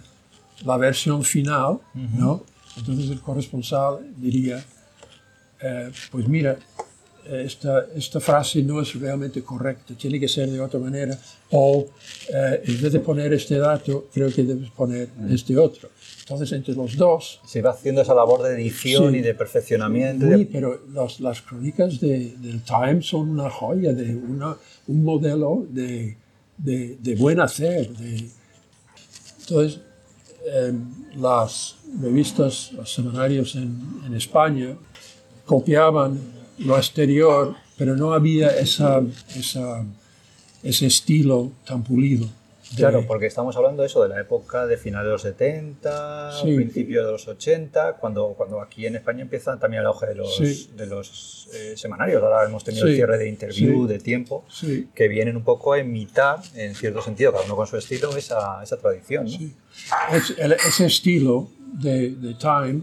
la 0.65 0.77
versión 0.77 1.23
final, 1.23 1.77
¿no? 1.93 2.43
Entonces 2.77 3.09
el 3.11 3.19
corresponsal 3.21 3.99
diría, 4.17 4.63
eh, 5.61 5.91
pues 6.11 6.27
mira, 6.27 6.57
esta, 7.31 7.85
esta 7.95 8.19
frase 8.19 8.61
no 8.63 8.81
es 8.81 8.93
realmente 8.99 9.41
correcta, 9.43 9.93
tiene 9.95 10.19
que 10.19 10.27
ser 10.27 10.49
de 10.49 10.59
otra 10.59 10.79
manera, 10.79 11.17
o 11.51 11.85
eh, 12.33 12.61
en 12.65 12.81
vez 12.81 12.91
de 12.93 12.99
poner 12.99 13.33
este 13.33 13.57
dato, 13.57 14.07
creo 14.13 14.31
que 14.31 14.43
debes 14.43 14.69
poner 14.71 15.09
este 15.29 15.57
otro. 15.57 15.89
Entonces, 16.21 16.51
entre 16.51 16.75
los 16.75 16.95
dos, 16.95 17.39
Se 17.45 17.59
iba 17.59 17.71
haciendo 17.71 18.01
esa 18.01 18.13
labor 18.13 18.43
de 18.43 18.53
edición 18.53 19.11
Sí. 19.13 19.17
y 19.19 19.21
de 19.21 19.33
perfeccionamiento. 19.33 20.25
Sí, 20.25 20.31
de- 20.31 20.45
pero 20.45 20.81
los- 20.93 21.19
las 21.19 21.41
crónicas 21.41 21.99
de- 21.99 22.35
del 22.37 22.61
Times 22.63 23.07
son 23.07 23.29
una 23.29 23.49
joya, 23.49 23.93
de 23.93 24.15
una, 24.15 24.55
un 24.87 25.03
modelo 25.03 25.65
de, 25.69 26.15
de- 26.57 27.15
buen 27.15 27.39
hacer. 27.39 27.89
entonces, 29.41 29.79
em, 30.45 30.85
las 31.19 31.75
revistas, 32.01 32.71
los 32.73 32.93
semanarios 32.93 33.55
en, 33.55 33.75
en 34.05 34.13
España 34.13 34.75
copiaban 35.45 36.19
lo 36.59 36.77
exterior, 36.77 37.55
pero 37.77 37.95
no 37.95 38.13
había 38.13 38.49
esa, 38.57 39.01
esa- 39.35 39.85
ese 40.63 40.85
estilo 40.87 41.51
tan 41.65 41.83
pulido. 41.83 42.25
de- 42.71 42.75
Claro, 42.75 43.03
porque 43.07 43.25
estamos 43.25 43.57
hablando 43.57 43.81
de 43.81 43.87
eso, 43.87 44.03
de 44.03 44.09
la 44.09 44.21
época 44.21 44.67
de 44.67 44.77
finales 44.77 45.07
de 45.07 45.11
los 45.13 45.21
70, 45.23 46.31
Sí. 46.39 46.53
principios 46.55 47.03
de 47.03 47.11
los 47.13 47.27
80, 47.27 47.93
cuando, 47.93 48.35
cuando 48.37 48.61
aquí 48.61 48.85
en 48.85 48.95
España 48.95 49.23
empieza 49.23 49.57
también 49.57 49.81
el 49.81 49.87
auge 49.87 50.05
de 50.05 50.13
los, 50.13 50.35
Sí. 50.37 50.69
de 50.77 50.85
los 50.85 51.47
eh, 51.51 51.73
semanarios. 51.75 52.21
Ahora 52.21 52.45
hemos 52.45 52.63
tenido 52.63 52.85
Sí. 52.85 52.91
el 52.91 52.95
cierre 52.97 53.17
de 53.17 53.27
interview, 53.27 53.87
de 53.87 53.97
tiempo, 53.97 54.45
que 54.93 55.07
vienen 55.07 55.35
un 55.35 55.43
poco 55.43 55.73
a 55.73 55.79
imitar, 55.79 56.41
en 56.53 56.75
cierto 56.75 57.01
sentido, 57.01 57.31
cada 57.31 57.43
uno 57.45 57.55
con 57.55 57.65
su 57.65 57.75
estilo, 57.75 58.15
esa, 58.15 58.61
esa 58.61 58.77
tradición. 58.77 59.25
¿no? 59.25 60.15
Es- 60.15 60.35
el- 60.37 60.51
ese 60.53 60.85
estilo 60.85 61.49
de, 61.73 62.11
de 62.11 62.35
Time, 62.35 62.81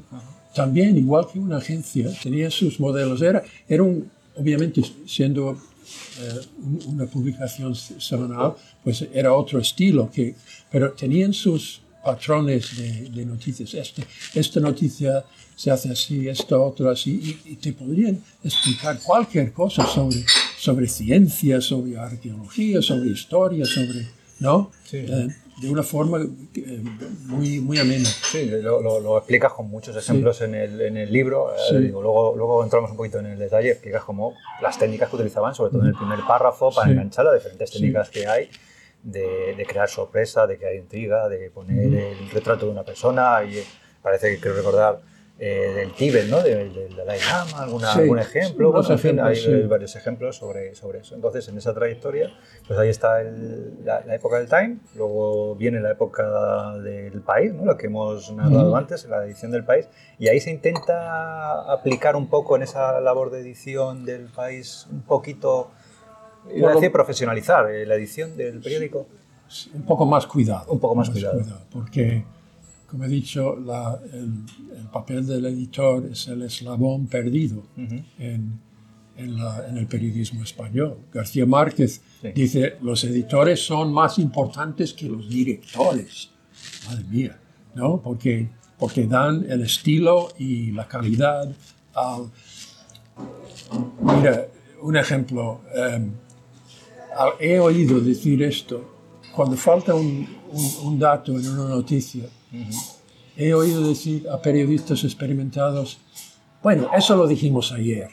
también, 0.56 0.96
igual 0.96 1.24
que 1.30 1.38
una 1.38 1.58
agencia, 1.58 2.06
tenía 2.22 2.50
sus 2.50 2.80
modelos. 2.80 3.20
Era, 3.22 3.40
era 3.68 3.82
un, 3.82 4.10
obviamente, 4.36 4.80
siendo 5.06 5.52
eh, 5.52 6.40
un- 6.66 6.80
una 6.94 7.06
publicación 7.06 7.74
se- 7.74 8.00
semanal, 8.00 8.54
pues 8.82 8.96
era 9.20 9.30
otro 9.42 9.56
estilo, 9.60 10.10
que, 10.14 10.34
pero 10.72 10.92
tenían 11.02 11.32
sus 11.32 11.80
patrones 12.04 12.62
de, 12.78 12.88
de 13.16 13.22
noticias. 13.26 13.74
Esta, 13.74 14.02
esta 14.34 14.58
noticia 14.60 15.24
se 15.54 15.70
hace 15.70 15.88
así, 15.90 16.28
esta 16.28 16.56
otra 16.58 16.92
así, 16.92 17.12
y, 17.44 17.52
y 17.52 17.56
te 17.56 17.72
podrían 17.72 18.14
explicar 18.44 18.98
cualquier 19.08 19.52
cosa 19.52 19.86
sobre, 19.86 20.24
sobre 20.58 20.86
ciencia, 20.88 21.60
sobre 21.60 21.96
arqueología, 21.98 22.80
sobre 22.82 23.10
historia, 23.10 23.64
sobre, 23.64 24.06
¿no? 24.40 24.70
Sí. 24.90 24.98
Eh, 24.98 25.28
de 25.60 25.70
una 25.70 25.82
forma 25.82 26.18
eh, 26.54 26.82
muy, 27.26 27.60
muy 27.60 27.78
amena. 27.78 28.04
Sí, 28.04 28.44
lo, 28.46 28.80
lo- 28.82 29.00
lo 29.00 29.16
explicas 29.18 29.52
con 29.52 29.68
muchos 29.68 29.96
ejemplos 29.96 30.40
en, 30.42 30.54
el, 30.54 30.80
en 30.82 30.96
el 30.98 31.10
libro. 31.12 31.50
eh, 31.54 31.78
digo, 31.80 32.02
luego, 32.02 32.34
luego 32.36 32.62
entramos 32.62 32.90
un 32.90 32.96
poquito 32.96 33.18
en 33.20 33.26
el 33.26 33.38
detalle, 33.38 33.70
explicas 33.70 34.04
como 34.04 34.34
las 34.60 34.78
técnicas 34.78 35.08
que 35.08 35.16
utilizaban, 35.16 35.54
sobre 35.54 35.70
todo 35.72 35.82
en 35.82 35.88
el 35.88 35.94
primer 35.94 36.20
párrafo, 36.26 36.70
para 36.74 36.86
Sí. 36.88 36.92
enganchar 36.92 37.24
las 37.24 37.34
diferentes 37.34 37.70
técnicas 37.70 38.10
que 38.10 38.26
hay, 38.26 38.50
de, 39.02 39.54
de 39.56 39.66
crear 39.66 39.88
sorpresa, 39.88 40.46
de 40.46 40.58
hay 40.66 40.76
intriga, 40.78 41.28
de 41.28 41.50
poner 41.50 41.94
el 41.94 42.30
retrato 42.30 42.66
de 42.66 42.72
una 42.72 42.82
persona. 42.84 43.42
Y 43.44 43.62
parece 44.02 44.34
que 44.34 44.40
quiero 44.40 44.56
recordar 44.56 45.00
eh, 45.38 45.72
del 45.74 45.92
Tíbet, 45.92 46.28
¿no? 46.28 46.42
Del 46.42 46.72
de, 46.72 46.88
Dalai 46.96 47.20
Lama, 47.20 47.64
alguna, 47.64 47.92
algún 47.92 48.18
ejemplo. 48.18 48.72
Pues, 48.72 48.88
en 48.88 48.98
fin, 48.98 49.20
hay 49.20 49.66
varios 49.66 49.94
ejemplos 49.94 50.36
sobre, 50.36 50.74
sobre 50.74 51.00
eso. 51.00 51.14
Entonces, 51.14 51.46
en 51.48 51.58
esa 51.58 51.74
trayectoria, 51.74 52.30
pues 52.66 52.78
ahí 52.78 52.88
está 52.88 53.22
la, 53.22 54.14
época 54.14 54.38
del 54.38 54.48
Time, 54.48 54.78
luego 54.94 55.54
viene 55.54 55.80
la 55.80 55.90
época 55.90 56.78
del 56.78 57.20
país, 57.20 57.52
¿no? 57.52 57.66
lo 57.66 57.76
que 57.76 57.86
hemos 57.88 58.32
narrado 58.32 58.74
antes, 58.76 59.04
la 59.04 59.26
edición 59.26 59.50
del 59.50 59.64
país, 59.64 59.88
y 60.18 60.28
ahí 60.28 60.40
se 60.40 60.50
intenta 60.50 61.70
aplicar 61.70 62.16
un 62.16 62.28
poco 62.28 62.56
en 62.56 62.62
esa 62.62 62.98
labor 63.02 63.30
de 63.30 63.40
edición 63.40 64.06
del 64.06 64.28
país, 64.28 64.86
un 64.90 65.02
poquito, 65.02 65.70
iba 66.54 66.70
a 66.70 66.74
decir 66.74 66.90
profesionalizar 66.90 67.70
eh, 67.70 67.84
la 67.84 67.96
edición 67.96 68.38
del 68.38 68.60
periódico. 68.60 69.06
Un 69.74 69.82
poco 69.82 70.06
más 70.06 70.26
cuidado. 70.26 70.64
Un 70.72 70.80
poco 70.80 70.94
más, 70.94 71.10
cuidado. 71.10 71.40
Porque 71.70 72.24
como 72.86 73.04
he 73.04 73.08
dicho, 73.08 73.56
el, 73.56 74.88
papel 74.92 75.26
del 75.26 75.46
editor 75.46 76.06
es 76.06 76.28
el 76.28 76.42
eslabón 76.42 77.06
perdido 77.06 77.64
en, 78.18 78.60
el 79.16 79.86
periodismo 79.86 80.42
español. 80.42 80.98
García 81.12 81.46
Márquez 81.46 82.02
dice, 82.34 82.76
los 82.82 83.02
editores 83.04 83.64
son 83.64 83.92
más 83.92 84.18
importantes 84.18 84.92
que 84.92 85.08
los 85.08 85.28
directores. 85.28 86.30
Madre 86.86 87.04
mía, 87.04 87.38
¿no? 87.74 88.00
Porque, 88.00 88.48
porque 88.78 89.06
dan 89.06 89.46
el 89.48 89.62
estilo 89.62 90.28
y 90.38 90.72
la 90.72 90.86
calidad 90.86 91.50
al... 91.94 92.30
Mira, 94.00 94.46
un 94.82 94.96
ejemplo. 94.96 95.62
Em, 95.74 96.12
he 97.40 97.58
oído 97.58 98.00
decir 98.00 98.42
esto. 98.42 98.92
Cuando 99.34 99.56
falta 99.56 99.94
un, 99.94 100.26
un 100.82 100.98
dato 100.98 101.32
en 101.38 101.48
una 101.48 101.68
noticia, 101.68 102.24
He 103.36 103.52
oído 103.52 103.86
decir 103.86 104.28
a 104.28 104.40
periodistas 104.40 105.04
experimentados, 105.04 105.98
bueno, 106.62 106.88
eso 106.96 107.16
lo 107.16 107.26
dijimos 107.26 107.72
ayer. 107.72 108.08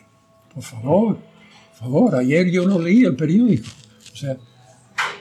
Por 0.54 0.64
favor, 0.64 1.18
por 1.18 1.78
favor, 1.80 2.16
ayer 2.16 2.52
yo 2.52 2.68
no 2.68 2.78
leí 2.78 3.04
el 3.04 3.16
periódico. 3.16 3.68
O 4.12 4.16
sea, 4.16 4.38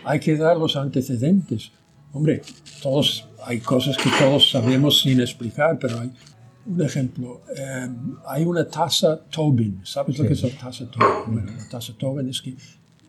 hay 0.05 0.21
que 0.21 0.37
dar 0.37 0.57
los 0.57 0.77
antecedentes. 0.77 1.71
Hombre, 2.13 2.43
todos, 2.83 3.27
hay 3.47 3.61
cosas 3.61 3.97
que 3.97 4.11
todos 4.19 4.51
sabemos 4.51 5.01
sin 5.01 5.21
explicar, 5.21 5.79
pero 5.79 6.01
hay 6.01 6.11
un 6.67 6.83
ejemplo. 6.83 7.41
Em, 7.57 8.17
hay 8.27 8.45
una 8.45 8.69
tasa 8.69 9.19
Tobin. 9.31 9.81
¿Sabes 9.85 10.19
lo 10.19 10.27
que 10.27 10.35
es 10.35 10.43
la 10.43 10.51
tasa 10.51 10.91
Tobin? 10.91 11.35
Bueno, 11.35 11.53
la 11.57 11.69
tasa 11.69 11.95
Tobin 11.97 12.29
es 12.29 12.43
que, 12.43 12.55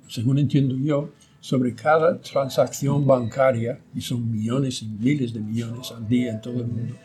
según 0.07 0.39
entiendo 0.39 0.75
yo, 0.77 1.09
sobre 1.43 1.75
cada 1.75 2.21
transacción 2.21 3.05
bancaria, 3.05 3.77
y 3.93 3.99
son 3.99 4.31
millones 4.31 4.81
y 4.81 4.85
miles 4.87 5.33
de 5.33 5.41
millones 5.41 5.91
al 5.91 6.07
día 6.07 6.31
en 6.31 6.39
todo 6.39 6.61
el 6.61 6.67
mundo, 6.67 6.95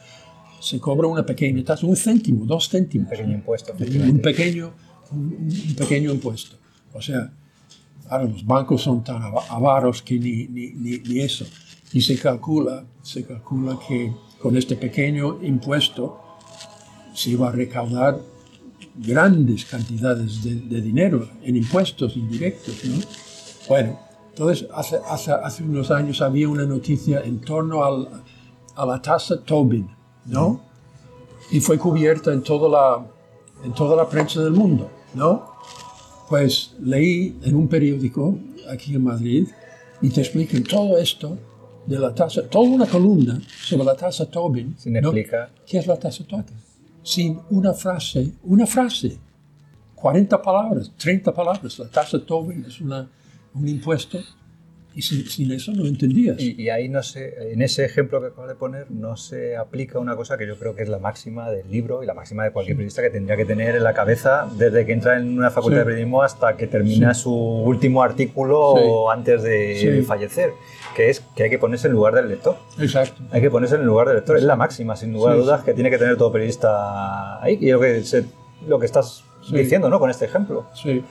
se 0.60 0.78
cobra 0.78 1.08
una 1.08 1.26
pequeña 1.26 1.64
tasa, 1.64 1.84
un 1.84 1.96
céntimo, 1.96 2.46
dos 2.46 2.68
céntimos. 2.68 3.08
Un 3.08 3.16
pequeño 3.16 3.34
impuesto. 3.34 3.72
Un 3.72 4.20
pequeño, 4.20 4.72
un, 5.10 5.74
pequeño 5.76 6.12
impuesto. 6.12 6.56
O 6.92 7.02
sea, 7.02 7.32
ahora 8.08 8.26
los 8.26 8.46
bancos 8.46 8.80
son 8.82 9.02
tan 9.02 9.20
avaros 9.50 10.02
que 10.02 10.16
ni, 10.20 10.46
ni, 10.46 10.98
ni, 10.98 11.18
eso. 11.18 11.44
Y 11.92 12.00
se 12.00 12.16
calcula, 12.16 12.84
se 13.02 13.24
calcula 13.24 13.76
que 13.88 14.12
con 14.40 14.56
este 14.56 14.76
pequeño 14.76 15.40
impuesto 15.42 16.16
se 17.12 17.34
va 17.34 17.48
a 17.48 17.52
recaudar 17.52 18.20
grandes 18.94 19.64
cantidades 19.64 20.44
de, 20.44 20.54
de 20.54 20.80
dinero 20.80 21.28
en 21.42 21.56
impuestos 21.56 22.16
indirectos. 22.16 22.84
¿no? 22.84 23.00
Bueno, 23.68 24.07
entonces, 24.38 24.68
hace, 24.72 25.00
hace, 25.08 25.32
hace, 25.32 25.64
unos 25.64 25.90
años 25.90 26.22
había 26.22 26.48
una 26.48 26.64
noticia 26.64 27.22
en 27.22 27.40
torno 27.40 27.82
al, 27.82 28.08
a 28.76 28.86
la 28.86 29.02
tasa 29.02 29.42
Tobin, 29.42 29.88
¿no? 30.26 30.60
Y 31.50 31.58
fue 31.58 31.76
cubierta 31.76 32.32
en 32.32 32.42
toda, 32.42 32.68
la, 32.68 33.06
en 33.64 33.74
toda 33.74 33.96
la 33.96 34.08
prensa 34.08 34.40
del 34.40 34.52
mundo, 34.52 34.88
¿no? 35.14 35.54
Pues 36.28 36.76
leí 36.80 37.36
en 37.42 37.56
un 37.56 37.66
periódico 37.66 38.38
aquí 38.70 38.94
en 38.94 39.02
Madrid 39.02 39.48
y 40.00 40.10
te 40.10 40.20
explican 40.20 40.62
todo 40.62 40.96
esto 40.98 41.36
de 41.84 41.98
la 41.98 42.14
tasa, 42.14 42.48
toda 42.48 42.68
una 42.68 42.86
columna 42.86 43.40
sobre 43.60 43.86
la 43.86 43.96
tasa 43.96 44.30
Tobin. 44.30 44.76
Sin 44.78 44.96
explicar. 44.96 45.50
¿Qué 45.66 45.78
es 45.78 45.86
la 45.88 45.98
tasa 45.98 46.22
Tobin? 46.22 46.44
Sin 47.02 47.40
una 47.50 47.72
frase, 47.74 48.34
una 48.44 48.68
frase, 48.68 49.18
40 49.96 50.40
palabras, 50.40 50.92
30 50.96 51.34
palabras. 51.34 51.76
La 51.80 51.88
tasa 51.88 52.24
Tobin 52.24 52.64
es 52.64 52.80
una 52.80 53.08
un 53.58 53.68
impuesto 53.68 54.18
y 54.98 55.02
sin, 55.02 55.52
eso 55.52 55.70
no 55.72 55.86
entendías. 55.86 56.40
Y, 56.40 56.70
ahí 56.70 56.88
no 56.88 57.04
sé, 57.04 57.52
en 57.52 57.62
ese 57.62 57.84
ejemplo 57.84 58.20
que 58.20 58.28
acabo 58.28 58.48
de 58.48 58.56
poner, 58.56 58.90
no 58.90 59.16
se 59.16 59.56
aplica 59.56 60.00
una 60.00 60.16
cosa 60.16 60.36
que 60.36 60.44
yo 60.44 60.58
creo 60.58 60.74
que 60.74 60.82
es 60.82 60.88
la 60.88 60.98
máxima 60.98 61.50
del 61.50 61.70
libro 61.70 62.02
y 62.02 62.06
la 62.06 62.14
máxima 62.14 62.42
de 62.42 62.50
cualquier 62.50 62.76
periodista 62.76 63.02
que 63.02 63.10
tendría 63.10 63.36
que 63.36 63.44
tener 63.44 63.76
en 63.76 63.84
la 63.84 63.94
cabeza 63.94 64.48
desde 64.56 64.84
que 64.86 64.92
entra 64.92 65.16
en 65.16 65.38
una 65.38 65.50
facultad 65.50 65.78
de 65.78 65.84
periodismo 65.84 66.22
hasta 66.22 66.56
que 66.56 66.66
termina 66.66 67.14
su 67.14 67.32
último 67.32 68.02
artículo 68.02 69.08
antes 69.08 69.44
de 69.44 70.02
fallecer, 70.04 70.50
que 70.96 71.10
es 71.10 71.20
que 71.36 71.44
hay 71.44 71.50
que 71.50 71.60
ponerse 71.60 71.86
en 71.86 71.92
lugar 71.92 72.14
del 72.14 72.28
lector. 72.28 72.56
Exacto. 72.80 73.22
Hay 73.30 73.40
que 73.40 73.50
ponerse 73.50 73.76
en 73.76 73.86
lugar 73.86 74.08
del 74.08 74.16
lector, 74.16 74.36
es 74.36 74.42
la 74.42 74.56
máxima, 74.56 74.96
sin 74.96 75.12
lugar 75.12 75.34
a 75.34 75.36
dudas, 75.36 75.62
que 75.62 75.74
tiene 75.74 75.90
que 75.90 75.98
tener 75.98 76.16
todo 76.16 76.32
periodista 76.32 77.40
ahí. 77.40 77.56
Y 77.60 77.68
yo 77.68 77.78
creo 77.78 78.02
que 78.02 78.24
lo 78.66 78.80
que 78.80 78.86
estás 78.86 79.22
diciendo, 79.48 79.88
¿no? 79.88 80.00
Con 80.00 80.10
este 80.10 80.24
ejemplo. 80.24 80.66
Sí. 80.74 81.04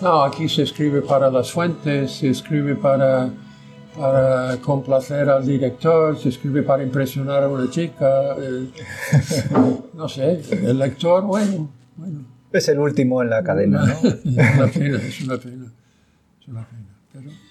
No, 0.00 0.22
aquí 0.22 0.48
se 0.48 0.62
escribe 0.62 1.02
para 1.02 1.30
las 1.30 1.50
fuentes, 1.50 2.12
se 2.12 2.30
escribe 2.30 2.76
para, 2.76 3.30
para 3.98 4.56
complacer 4.58 5.28
al 5.28 5.44
director, 5.44 6.16
se 6.16 6.28
escribe 6.28 6.62
para 6.62 6.84
impresionar 6.84 7.42
a 7.42 7.48
una 7.48 7.68
chica. 7.68 8.36
Eh, 8.38 8.68
no 9.94 10.08
sé, 10.08 10.40
el 10.50 10.78
lector, 10.78 11.24
bueno, 11.24 11.68
bueno. 11.96 12.20
Es 12.52 12.68
el 12.68 12.78
último 12.78 13.22
en 13.22 13.30
la 13.30 13.42
cadena, 13.42 13.84
¿no? 13.84 14.08
es 14.08 14.24
una 14.24 14.66
pena, 14.68 14.98
es 14.98 15.20
una 15.20 15.36
pena. 15.36 15.72
Es 16.40 16.48
una 16.48 16.64
pena. 16.64 16.77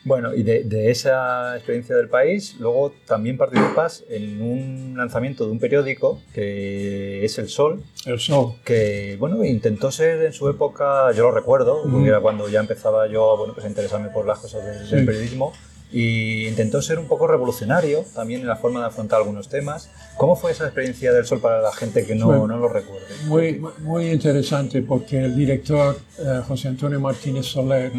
Bueno, 0.08 0.34
y 0.34 0.44
de, 0.44 0.90
esa 0.90 1.58
experiencia 1.58 1.98
del 1.98 2.08
país, 2.08 2.56
luego 2.62 2.94
también 3.06 3.38
participas 3.38 4.06
en 4.08 4.42
un 4.42 4.94
lanzamiento 4.96 5.46
de 5.46 5.52
un 5.52 5.60
periódico 5.60 6.22
que 6.34 7.26
es 7.26 7.38
El 7.38 7.50
Sol. 7.50 7.84
El 8.06 8.18
Sol. 8.18 8.54
Que, 8.64 9.18
bueno, 9.20 9.44
intentó 9.44 9.92
ser 9.92 10.24
en 10.24 10.32
su 10.32 10.48
época, 10.48 11.12
yo 11.12 11.24
lo 11.24 11.32
recuerdo, 11.32 11.84
porque 11.92 12.08
era 12.08 12.22
cuando 12.22 12.48
ya 12.48 12.62
empezaba 12.62 13.08
yo 13.08 13.36
bueno, 13.36 13.54
pues 13.54 13.66
a 13.66 13.70
interesarme 13.70 14.08
por 14.08 14.26
las 14.26 14.40
cosas 14.40 14.90
del, 14.90 15.06
periodismo, 15.06 15.52
y 15.92 16.48
intentó 16.48 16.82
ser 16.82 17.00
un 17.00 17.08
poco 17.08 17.28
revolucionario 17.28 18.04
también 18.14 18.42
en 18.42 18.48
la 18.48 18.58
forma 18.58 18.82
de 18.82 18.88
afrontar 18.88 19.20
algunos 19.20 19.48
temas. 19.48 19.90
¿Cómo 20.18 20.36
fue 20.36 20.52
esa 20.52 20.66
experiencia 20.66 21.14
del 21.14 21.26
Sol 21.26 21.40
para 21.40 21.62
la 21.62 21.72
gente 21.72 22.06
que 22.06 22.16
no, 22.16 22.48
no 22.48 22.58
lo 22.58 22.68
recuerde? 22.68 23.06
Muy, 23.26 23.62
muy 23.80 24.10
interesante 24.10 24.82
porque 24.82 25.24
el 25.24 25.36
director 25.36 25.98
eh, 26.20 26.42
José 26.48 26.68
Antonio 26.68 27.00
Martínez 27.00 27.46
Soler 27.46 27.92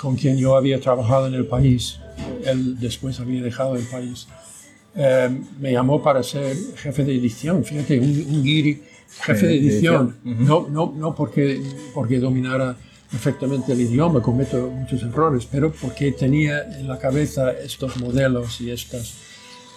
con 0.00 0.16
quien 0.16 0.38
yo 0.38 0.56
había 0.56 0.80
trabajado 0.80 1.26
en 1.26 1.34
el 1.34 1.46
país, 1.46 2.00
él 2.44 2.80
después 2.80 3.20
había 3.20 3.42
dejado 3.42 3.76
el 3.76 3.84
país, 3.84 4.28
eh, 4.94 5.28
me 5.60 5.72
llamó 5.72 6.02
para 6.02 6.22
ser 6.22 6.56
jefe 6.76 7.04
de 7.04 7.16
edición, 7.16 7.62
fíjate, 7.62 8.00
un, 8.00 8.42
guiri, 8.42 8.82
jefe 9.20 9.46
de 9.46 9.56
edición, 9.58 10.16
no, 10.24 10.66
no, 10.70 10.94
no 10.96 11.14
porque, 11.14 11.60
porque 11.92 12.18
dominara 12.18 12.76
perfectamente 13.10 13.72
el 13.72 13.80
idioma, 13.80 14.22
cometo 14.22 14.68
muchos 14.68 15.02
errores, 15.02 15.46
pero 15.50 15.72
porque 15.72 16.12
tenía 16.12 16.62
en 16.62 16.86
la 16.88 16.98
cabeza 16.98 17.52
estos 17.52 17.96
modelos 17.96 18.60
y 18.60 18.70
estas. 18.70 19.14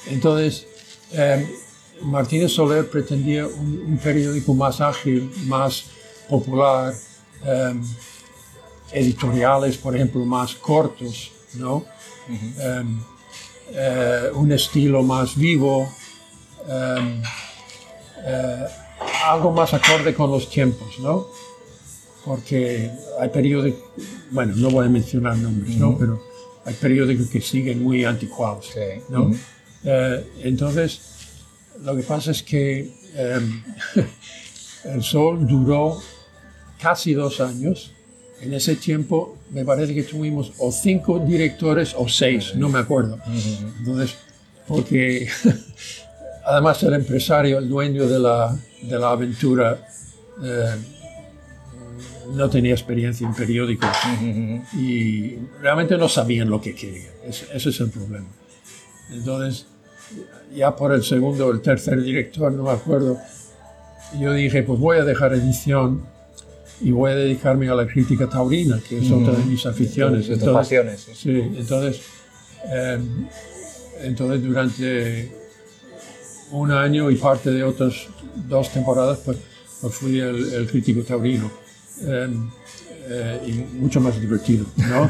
Entonces, 0.08 0.67
eh, 1.12 1.48
Martínez 2.02 2.52
Soler 2.52 2.89
pretendía 2.89 3.48
un, 3.48 4.00
periódico 4.04 4.54
más 4.54 4.82
ágil, 4.82 5.32
más 5.46 5.86
popular, 6.30 6.93
eh, 7.46 7.74
editoriales, 8.91 9.78
por 9.78 9.96
ejemplo, 9.96 10.24
más 10.26 10.56
cortos, 10.56 11.32
¿no? 11.56 11.86
Em, 12.30 13.00
eh, 13.72 14.32
un 14.34 14.52
estilo 14.52 15.04
más 15.04 15.36
vivo, 15.36 15.91
em, 16.67 17.22
eh, 18.26 18.67
algo 19.26 19.52
más 19.52 19.74
acorde 19.74 20.13
con 20.13 20.32
los 20.32 20.50
tiempos, 20.50 21.00
¿no? 21.00 21.28
Porque 22.25 22.89
hay 23.19 23.29
periódicos, 23.29 23.81
bueno, 24.31 24.53
no 24.55 24.69
voy 24.69 24.86
a 24.88 24.89
mencionar 24.89 25.38
nombres, 25.38 25.75
¿no? 25.75 25.97
Pero 25.97 26.23
hay 26.65 26.73
periódicos 26.75 27.27
que 27.27 27.41
siguen 27.41 27.83
muy 27.83 28.05
anticuados, 28.05 28.69
¿no? 29.09 29.31
Eh, 29.83 30.25
entonces, 30.43 31.01
lo 31.83 31.95
que 31.95 32.03
pasa 32.03 32.31
es 32.31 32.41
que 32.41 32.93
em, 33.15 33.63
el 34.86 35.03
Sol 35.03 35.45
duró 35.45 36.01
casi 36.79 37.13
dos 37.13 37.41
años 37.41 37.93
en 38.43 38.53
ese 38.53 38.75
tiempo 38.75 39.38
me 39.51 39.63
parece 39.63 39.93
que 39.93 40.03
tuvimos 40.03 40.53
o 40.57 40.71
cinco 40.71 41.19
directores 41.19 41.95
o 41.97 42.07
seis, 42.09 42.53
no 42.55 42.69
me 42.69 42.79
acuerdo. 42.79 43.17
Entonces, 43.79 44.15
porque 44.67 45.27
además 46.45 46.81
el 46.83 46.93
empresario, 46.93 47.59
el 47.59 47.69
dueño 47.69 48.07
de 48.07 48.19
la, 48.19 48.57
de 48.81 48.99
la 48.99 49.12
aventura, 49.12 49.88
eh, 50.43 50.75
no 52.31 52.49
tenía 52.49 52.73
experiencia 52.73 53.27
en 53.27 53.33
periódicos 53.33 53.89
y 54.73 55.36
realmente 55.62 55.97
no 55.97 56.07
sabían 56.07 56.49
lo 56.49 56.62
que 56.62 56.73
querían. 56.75 57.12
Ese, 57.25 57.69
es 57.69 57.79
el 57.79 57.89
problema. 57.89 58.27
Entonces, 59.12 59.65
ya 60.55 60.75
por 60.75 60.93
el 60.93 61.03
segundo 61.03 61.47
o 61.47 61.51
el 61.51 61.62
tercer 61.62 62.01
director, 62.01 62.51
no 62.51 62.63
me 62.63 62.71
acuerdo, 62.71 63.17
yo 64.19 64.33
dije, 64.33 64.63
pues 64.63 64.79
voy 64.79 64.97
a 64.97 65.03
dejar 65.03 65.33
edición 65.33 66.05
y 66.81 66.91
voy 66.91 67.12
a 67.12 67.15
dedicarme 67.15 67.69
a 67.69 67.75
la 67.75 67.88
crítica 67.88 68.27
taurina, 68.29 68.79
que 68.88 68.99
es 68.99 69.12
otra 69.12 69.33
de 69.33 69.45
mis 69.45 69.65
aficiones. 69.65 70.27
De 70.27 70.38
tus 70.38 70.49
pasiones. 70.49 71.07
Sí, 71.13 71.39
entonces, 71.55 72.01
eh, 72.69 72.99
entonces 74.01 74.43
durante 74.43 75.43
un 76.51 76.71
año 76.71 77.09
y 77.09 77.15
parte 77.15 77.51
de 77.51 77.63
otras 77.63 78.07
dos 78.47 78.69
temporadas, 78.71 79.19
pues, 79.25 79.38
pues 79.81 79.93
fui 79.95 80.19
el, 80.19 80.67
crítico 80.69 81.01
taurino. 81.03 81.51
Eh, 82.05 82.29
eh, 83.09 83.39
y 83.45 83.51
mucho 83.79 83.99
más 83.99 84.19
divertido, 84.19 84.65
¿no? 84.77 85.09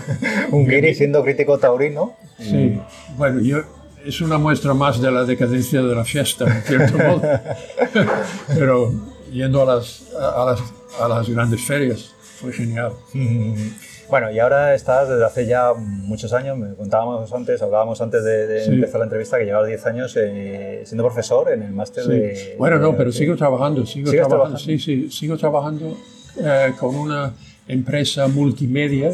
Un 0.51 0.67
guiri 0.67 0.95
siendo 0.95 1.23
crítico 1.23 1.60
taurino. 1.60 2.15
Sí, 2.39 2.79
bueno, 3.17 3.39
yo, 3.39 3.62
es 4.03 4.19
una 4.21 4.38
muestra 4.38 4.73
más 4.73 4.99
de 4.99 5.12
la 5.12 5.23
decadencia 5.25 5.82
de 5.82 5.95
la 5.95 6.03
fiesta, 6.03 6.45
en 6.45 6.62
cierto 6.63 6.97
modo. 6.97 7.21
Pero 8.47 8.91
yendo 9.32 9.62
a 9.62 9.75
las, 9.75 10.08
a, 10.19 10.45
las, 10.45 10.62
a 10.99 11.08
las 11.08 11.29
grandes 11.29 11.62
ferias 11.62 12.13
fue 12.39 12.51
genial. 12.51 12.93
Bueno, 14.10 14.29
y 14.32 14.38
ahora 14.38 14.75
estás 14.75 15.10
desde 15.10 15.25
hace 15.25 15.47
ya 15.47 15.73
muchos 15.73 16.34
años, 16.34 16.56
me 16.56 16.75
contábamos 16.75 17.34
antes, 17.34 17.60
hablábamos 17.63 17.99
antes 17.99 18.23
de, 18.23 18.65
empezar 18.65 18.99
la 18.99 19.06
entrevista 19.06 19.39
que 19.39 19.45
llevas 19.45 19.65
10 19.65 19.86
años 19.88 20.15
eh, 20.17 20.84
siendo 20.86 21.03
profesor 21.03 21.51
en 21.51 21.63
el 21.63 21.71
máster 21.71 22.03
de... 22.06 22.56
Bueno, 22.60 22.77
no, 22.77 22.95
pero 22.95 23.12
sigo 23.12 23.36
trabajando, 23.36 23.86
sigo 23.88 24.12
trabajando, 24.12 24.60
sí, 24.60 24.77
sí, 24.77 25.10
sigo 25.10 25.36
trabajando 25.36 25.97
eh, 26.38 26.74
con 26.80 26.96
una 26.96 27.34
empresa 27.67 28.28
multimedia, 28.28 29.12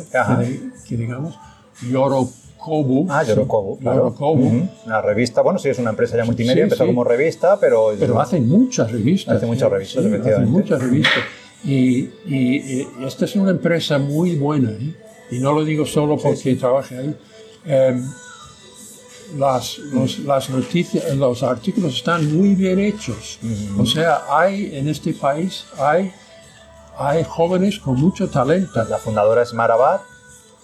que, 0.88 0.98
digamos, 0.98 1.36
Yorokobu. 1.90 3.08
Ah, 3.10 3.24
Yorokobu, 3.24 3.80
claro. 3.80 4.16
Una 4.86 5.02
revista, 5.02 5.42
bueno, 5.42 5.60
sí, 5.60 5.70
es 5.70 5.80
una 5.80 5.92
empresa 5.92 6.18
ya 6.18 6.26
multimedia, 6.26 6.64
empezó 6.64 6.86
como 6.86 7.04
revista, 7.04 7.60
pero... 7.60 7.94
Pero 8.00 8.20
hace 8.20 8.40
muchas 8.40 8.92
revistas. 8.92 9.38
Hace 9.38 9.46
muchas 9.46 9.72
revistas, 9.72 10.06
efectivamente. 10.06 10.44
Hace 10.44 10.52
muchas 10.52 10.82
revistas. 10.82 11.24
Y, 11.64 12.10
y, 12.26 12.88
esta 13.06 13.26
es 13.26 13.36
una 13.36 13.52
empresa 13.52 13.98
muy 13.98 14.36
buena, 14.36 14.72
¿eh? 14.72 14.94
y 15.32 15.40
no 15.40 15.54
lo 15.54 15.66
digo 15.66 15.86
solo 15.86 16.18
porque 16.18 16.56
trabaje 16.56 16.98
ahí. 16.98 17.16
Em, 17.66 18.04
las, 19.38 19.78
las 20.26 20.50
noticias, 20.50 21.16
los 21.16 21.44
artículos 21.44 21.96
están 21.96 22.36
muy 22.36 22.56
bien 22.56 22.80
hechos. 22.80 23.40
O 23.78 23.86
sea, 23.86 24.22
hay 24.30 24.76
en 24.76 24.88
este 24.88 25.14
país, 25.14 25.66
hay, 25.78 26.12
hay 27.00 27.24
jóvenes 27.24 27.80
con 27.80 27.96
mucho 27.96 28.30
talento. 28.30 28.84
La 28.84 28.98
fundadora 28.98 29.44
es 29.44 29.54
Mara 29.54 29.76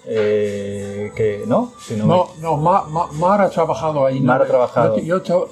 eh, 0.08 1.12
que, 1.16 1.44
¿no? 1.48 1.74
no, 1.98 2.30
no, 2.40 2.58
Mar 2.58 3.42
ha 3.42 3.50
trabajado 3.50 4.06
ahí. 4.06 4.20
Mar 4.20 4.42
ha 4.42 4.46
trabajado. 4.46 5.00
Yo, 5.00 5.24
yo, 5.24 5.50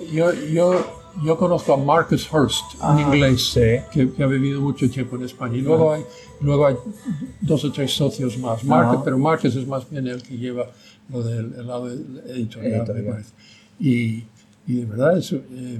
yo, 0.51 0.85
yo 1.23 1.37
conozco 1.37 1.73
a 1.73 1.77
Marcus 1.77 2.31
Hurst, 2.31 2.75
un 2.75 2.81
ah, 2.81 3.01
inglés 3.01 3.57
que, 3.91 4.11
ha 4.21 4.27
vivido 4.27 4.61
mucho 4.61 4.89
tiempo 4.89 5.15
en 5.15 5.23
España. 5.23 5.57
Y 5.57 5.61
luego, 5.61 5.93
hay, 5.93 6.03
luego 6.41 6.67
hay 6.67 6.75
dos 7.41 7.63
o 7.63 7.71
tres 7.71 7.93
socios 7.93 8.37
más. 8.37 8.61
pero 9.03 9.17
Marcus 9.17 9.55
es 9.55 9.65
más 9.65 9.89
bien 9.89 10.07
el 10.07 10.21
que 10.21 10.37
lleva 10.37 10.67
lo 11.09 11.23
del 11.23 11.65
lado 11.65 11.89
editorial, 11.91 12.85
me 12.93 13.03
parece. 13.03 13.31
Y, 13.79 14.23
y, 14.67 14.75
de 14.75 14.85
verdad, 14.85 15.17
eh, 15.17 15.79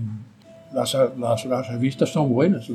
las, 0.74 0.98
las, 1.18 1.46
las, 1.46 1.68
revistas 1.68 2.10
son 2.10 2.34
buenas. 2.34 2.68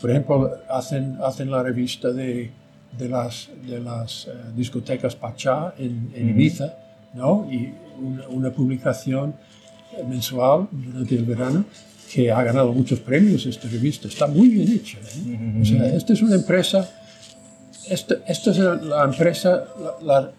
Por 0.00 0.10
ejemplo, 0.10 0.50
hacen, 0.68 1.18
hacen 1.22 1.50
la 1.50 1.62
revista 1.62 2.10
de, 2.10 2.50
de 2.98 3.08
las, 3.08 3.48
de 3.66 3.80
las 3.80 4.26
eh, 4.26 4.30
discotecas 4.56 5.14
Pachá 5.14 5.74
en, 5.78 6.12
Ibiza, 6.14 6.74
¿no? 7.14 7.46
Y 7.50 7.72
una, 8.00 8.28
una 8.28 8.50
publicación 8.50 9.34
mensual 10.08 10.68
durante 10.70 11.14
el 11.14 11.24
verano 11.24 11.64
que 12.12 12.30
ha 12.30 12.42
ganado 12.42 12.72
muchos 12.72 12.98
premios 13.00 13.46
esta 13.46 13.68
revista. 13.68 14.08
Está 14.08 14.26
muy 14.26 14.48
bien 14.48 14.72
hecha. 14.72 14.98
¿eh? 14.98 15.58
O 15.60 15.64
sea, 15.64 15.86
esta 15.94 16.12
es 16.12 16.22
una 16.22 16.34
empresa, 16.34 16.88
esta, 17.88 18.16
esta 18.26 18.50
es 18.50 18.58
la 18.58 19.04
empresa, 19.04 19.64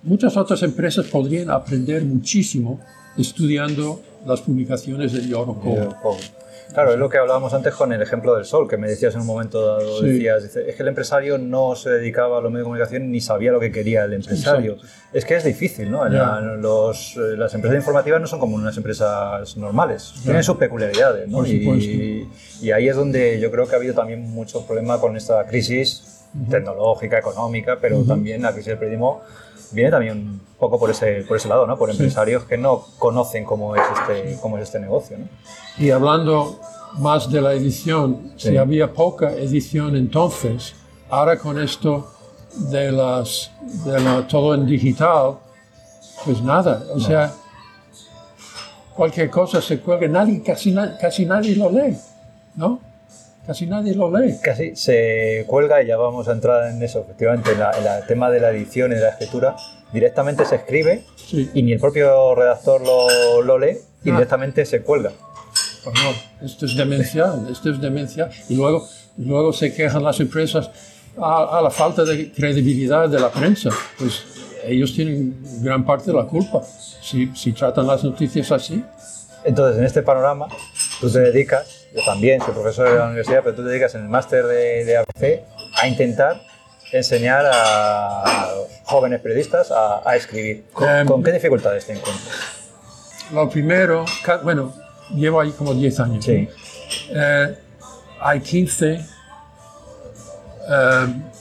muchas 0.04 0.36
otras 0.36 0.62
empresas 0.64 1.06
podrían 1.06 1.50
aprender 1.50 2.04
muchísimo 2.04 2.80
estudiando 3.18 4.02
las 4.26 4.42
publicaciones 4.42 5.14
de 5.14 5.28
Yorokobo. 5.28 6.18
Claro, 6.74 6.94
es 6.94 7.00
lo 7.00 7.10
que 7.10 7.18
hablábamos 7.18 7.54
antes 7.54 7.74
con 7.76 7.92
el 7.92 8.02
ejemplo 8.02 8.34
del 8.36 8.46
sol, 8.46 8.68
que 8.68 8.78
me 8.78 8.88
decías 8.88 9.14
en 9.16 9.22
un 9.22 9.28
momento 9.28 9.66
dado, 9.66 10.02
decías, 10.02 10.44
es 10.56 10.76
que 10.76 10.82
el 10.82 10.88
empresario 10.88 11.38
no 11.38 11.76
se 11.76 11.90
dedicaba 11.90 12.38
a 12.38 12.42
los 12.42 12.50
medios 12.50 12.64
de 12.64 12.70
comunicación 12.70 13.12
ni 13.12 13.20
sabía 13.20 13.52
lo 13.52 13.60
que 13.60 13.72
quería 13.72 14.06
el 14.06 14.14
empresario. 14.14 14.78
Es 15.12 15.26
que 15.26 15.36
es 15.36 15.44
difícil, 15.44 15.92
¿no? 15.92 16.08
Los, 16.58 17.18
eh, 17.18 17.36
las 17.36 17.54
empresas 17.54 17.78
informativas 17.78 18.22
no 18.22 18.28
son 18.28 18.40
como 18.40 18.56
unas 18.56 18.78
empresas 18.78 19.58
normales, 19.58 20.14
tienen 20.24 20.44
sus 20.44 20.56
peculiaridades, 20.56 21.28
¿no? 21.28 21.46
Y, 21.46 22.30
y, 22.62 22.72
ahí 22.72 22.88
es 22.88 22.96
donde 22.96 23.40
yo 23.40 23.52
creo 23.52 23.68
que 23.68 23.76
ha 23.76 23.78
habido 23.78 23.94
también 23.94 24.22
mucho 24.22 24.66
problema 24.66 25.00
con 25.00 25.18
esta 25.18 25.46
crisis 25.46 26.22
tecnológica, 26.50 27.20
económica, 27.20 27.78
pero 27.82 28.04
también 28.04 28.44
la 28.44 28.54
crisis 28.54 28.68
del 28.68 28.78
periodismo 28.78 29.22
viene 29.72 29.92
también 29.92 30.18
un 30.18 30.42
poco 30.60 30.80
por 30.80 30.90
ese, 30.90 31.24
por 31.28 31.38
ese 31.38 31.48
lado, 31.48 31.66
¿no? 31.66 31.78
Por 31.78 31.90
empresarios 31.90 32.44
que 32.46 32.58
no 32.58 32.86
conocen 33.00 33.46
cómo 33.46 33.76
es 33.76 33.82
este, 34.00 34.38
cómo 34.42 34.58
es 34.58 34.64
este 34.64 34.80
negocio, 34.80 35.18
¿no? 35.18 35.26
Y 35.78 35.92
hablando 35.92 36.60
más 37.00 37.32
de 37.32 37.42
la 37.42 37.54
edición, 37.54 38.34
si 38.38 38.58
había 38.58 38.94
poca 38.94 39.32
edición 39.32 39.96
entonces, 39.96 40.76
ahora 41.10 41.38
con 41.38 41.60
esto 41.60 42.12
de 42.56 42.92
las 42.92 43.52
de 43.86 44.24
todo 44.30 44.54
en 44.54 44.66
digital, 44.66 45.38
pues 46.26 46.42
nada, 46.42 46.84
o 46.94 47.00
sea, 47.00 47.34
cualquier 48.96 49.30
cosa 49.30 49.62
se 49.62 49.80
cuelga, 49.80 50.08
nadie, 50.08 50.44
casi, 50.44 50.76
casi 51.00 51.26
nadie 51.26 51.56
lo 51.56 51.72
lee, 51.72 51.98
¿no? 52.56 52.91
Casi 53.52 53.66
nadie 53.66 53.94
lo 53.94 54.10
lee. 54.18 54.38
Casi 54.42 54.78
se 54.78 55.44
cuelga 55.46 55.84
y 55.84 55.88
ya 55.88 55.98
vamos 55.98 56.26
a 56.30 56.32
entrar 56.32 56.70
en 56.70 56.82
eso, 56.82 57.02
efectivamente, 57.02 57.52
en, 57.52 57.60
el 57.60 58.08
tema 58.08 58.30
de 58.30 58.40
la 58.40 58.50
edición 58.52 58.94
y 58.94 58.96
de 58.96 59.02
la 59.02 59.10
escritura. 59.10 59.58
Directamente 59.92 60.46
se 60.46 60.56
escribe 60.56 61.04
y 61.34 61.62
ni 61.62 61.74
el 61.74 61.80
propio 61.82 62.34
redactor 62.34 62.80
lo, 62.80 63.42
lo 63.42 63.60
lee 63.60 63.76
y 64.06 64.10
ah. 64.10 64.14
directamente 64.14 64.66
se 64.66 64.84
cuelga. 64.84 65.12
Pues 65.84 65.96
no, 66.02 66.46
esto 66.46 66.66
es 66.66 66.78
demencial, 66.78 67.46
esto 67.52 67.72
es 67.72 67.82
demencial. 67.82 68.32
Y 68.48 68.56
luego, 68.56 68.88
luego 69.18 69.52
se 69.52 69.74
quejan 69.74 70.02
las 70.02 70.22
empresas 70.22 70.72
a, 71.18 71.60
la 71.62 71.72
falta 71.72 72.06
de 72.06 72.32
credibilidad 72.32 73.10
de 73.10 73.20
la 73.20 73.30
prensa. 73.30 73.70
Pues 74.00 74.24
ellos 74.66 74.94
tienen 74.94 75.36
gran 75.62 75.86
parte 75.86 76.12
de 76.12 76.14
la 76.16 76.24
culpa 76.24 76.62
si, 77.02 77.30
si 77.36 77.52
tratan 77.52 77.86
las 77.86 78.02
noticias 78.02 78.50
así. 78.50 78.82
Entonces, 79.44 79.78
en 79.78 79.84
este 79.84 80.04
panorama, 80.04 80.48
tú 81.02 81.12
te 81.12 81.20
dedicas 81.20 81.81
yo 81.94 82.04
también 82.06 82.42
soy 82.42 82.54
profesor 82.54 82.90
de 82.90 82.98
la 82.98 83.06
universidad, 83.06 83.42
pero 83.44 83.56
tú 83.56 83.64
te 83.64 83.70
dedicas 83.70 83.96
en 83.96 84.04
el 84.04 84.10
máster 84.10 84.46
de, 84.46 84.86
de 84.86 84.98
ABC 84.98 85.44
a 85.82 85.88
intentar 85.88 86.42
enseñar 86.92 87.46
a 87.52 88.50
jóvenes 88.84 89.22
periodistas 89.22 89.72
a, 89.72 90.16
escribir. 90.16 90.66
Em, 90.82 91.08
¿Con, 91.08 91.24
qué 91.24 91.32
dificultades 91.32 91.86
te 91.86 91.94
encuentras? 91.94 92.62
Lo 93.32 93.50
primero, 93.50 94.06
bueno, 94.44 94.74
llevo 95.16 95.40
ahí 95.40 95.52
como 95.52 95.74
10 95.74 96.00
años. 96.02 96.26
Sí. 96.26 96.50
Eh, 97.10 97.58
hay 98.20 98.40
15, 98.42 98.94
eh, 98.94 99.02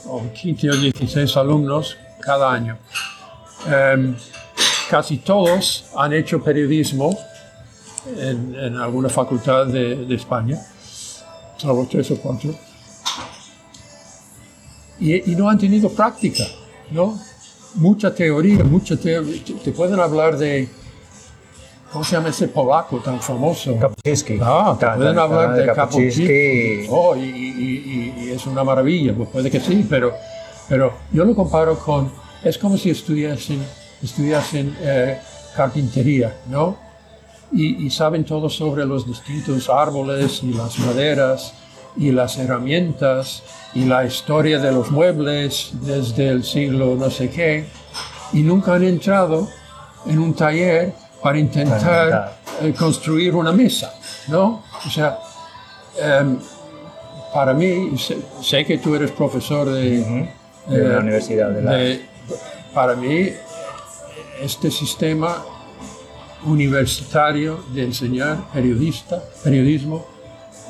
o 0.05 0.23
15 0.33 0.69
o 0.69 0.75
16 0.75 1.37
alumnos 1.37 1.97
cada 2.21 2.51
año. 2.51 2.77
Em, 3.67 4.15
casi 4.89 5.17
todos 5.17 5.85
han 5.95 6.13
hecho 6.13 6.41
periodismo 6.41 7.17
en, 8.05 8.77
alguna 8.77 9.09
facultad 9.09 9.67
de, 9.67 10.13
España, 10.15 10.59
salvo 11.57 11.87
tres 11.89 12.11
o 12.11 12.17
cuatro, 12.17 12.53
y, 14.99 15.35
no 15.35 15.49
han 15.49 15.57
tenido 15.57 15.89
práctica, 15.89 16.43
¿no? 16.91 17.19
Mucha 17.75 18.13
teoría, 18.13 18.63
mucha 18.63 18.97
teoría. 18.97 19.41
Te, 19.63 19.71
pueden 19.71 19.99
hablar 19.99 20.37
de, 20.37 20.67
¿cómo 21.91 22.03
se 22.03 22.15
llama 22.15 22.29
ese 22.29 22.47
polaco 22.47 22.99
tan 22.99 23.19
famoso? 23.19 23.77
Kapuscinski. 23.79 24.39
Ah, 24.41 24.77
te 24.79 24.87
pueden 24.87 25.17
hablar 25.17 25.55
de 25.55 25.65
Kapuscinski. 25.73 26.87
Oh, 26.89 27.15
y, 27.15 28.31
es 28.31 28.45
una 28.45 28.63
maravilla, 28.63 29.13
pues 29.15 29.29
puede 29.29 29.51
que 29.51 29.59
sí, 29.59 29.85
pero, 29.89 30.13
pero 30.69 30.93
yo 31.11 31.25
lo 31.25 31.35
comparo 31.35 31.77
con, 31.77 32.11
es 32.43 32.57
como 32.57 32.77
si 32.77 32.89
estudiasen, 32.91 33.61
estudiasen 34.01 34.75
eh, 34.81 35.19
carpintería, 35.55 36.37
¿no? 36.49 36.90
Y, 37.53 37.89
saben 37.89 38.23
todo 38.23 38.49
sobre 38.49 38.85
los 38.85 39.05
distintos 39.05 39.69
árboles 39.69 40.41
y 40.43 40.53
las 40.53 40.79
maderas 40.79 41.53
y 41.97 42.11
las 42.11 42.37
herramientas 42.37 43.43
y 43.73 43.85
la 43.85 44.05
historia 44.05 44.59
de 44.59 44.71
los 44.71 44.89
muebles 44.91 45.71
desde 45.81 46.29
el 46.29 46.43
siglo 46.43 46.95
no 46.95 47.09
sé 47.09 47.29
qué, 47.29 47.65
y 48.33 48.41
nunca 48.41 48.75
han 48.75 48.83
entrado 48.83 49.49
en 50.05 50.19
un 50.19 50.33
taller 50.33 50.93
para 51.21 51.37
intentar 51.37 52.37
eh, 52.61 52.73
construir 52.77 53.35
una 53.35 53.51
mesa, 53.51 53.93
¿no? 54.27 54.63
O 54.85 54.89
sea, 54.89 55.19
em, 55.99 56.37
para 57.33 57.53
mí, 57.53 57.93
sé, 58.41 58.65
que 58.65 58.77
tú 58.77 58.95
eres 58.95 59.11
profesor 59.11 59.69
de, 59.69 60.27
la 60.67 60.75
eh, 60.75 60.97
universidad 60.97 61.49
de 61.49 61.61
la... 61.61 62.33
para 62.73 62.95
mí, 62.95 63.29
este 64.41 64.71
sistema 64.71 65.43
universitario 66.45 67.63
de 67.73 67.83
enseñar 67.83 68.51
periodista, 68.51 69.21
periodismo 69.43 70.05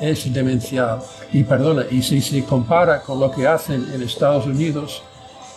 es 0.00 0.32
demencial. 0.32 1.00
Y 1.32 1.44
perdona, 1.44 1.84
y 1.90 2.02
si 2.02 2.20
se 2.20 2.44
compara 2.44 3.00
con 3.02 3.18
lo 3.20 3.30
que 3.30 3.46
hacen 3.46 3.86
en 3.94 4.02
Estados 4.02 4.46
Unidos 4.46 5.02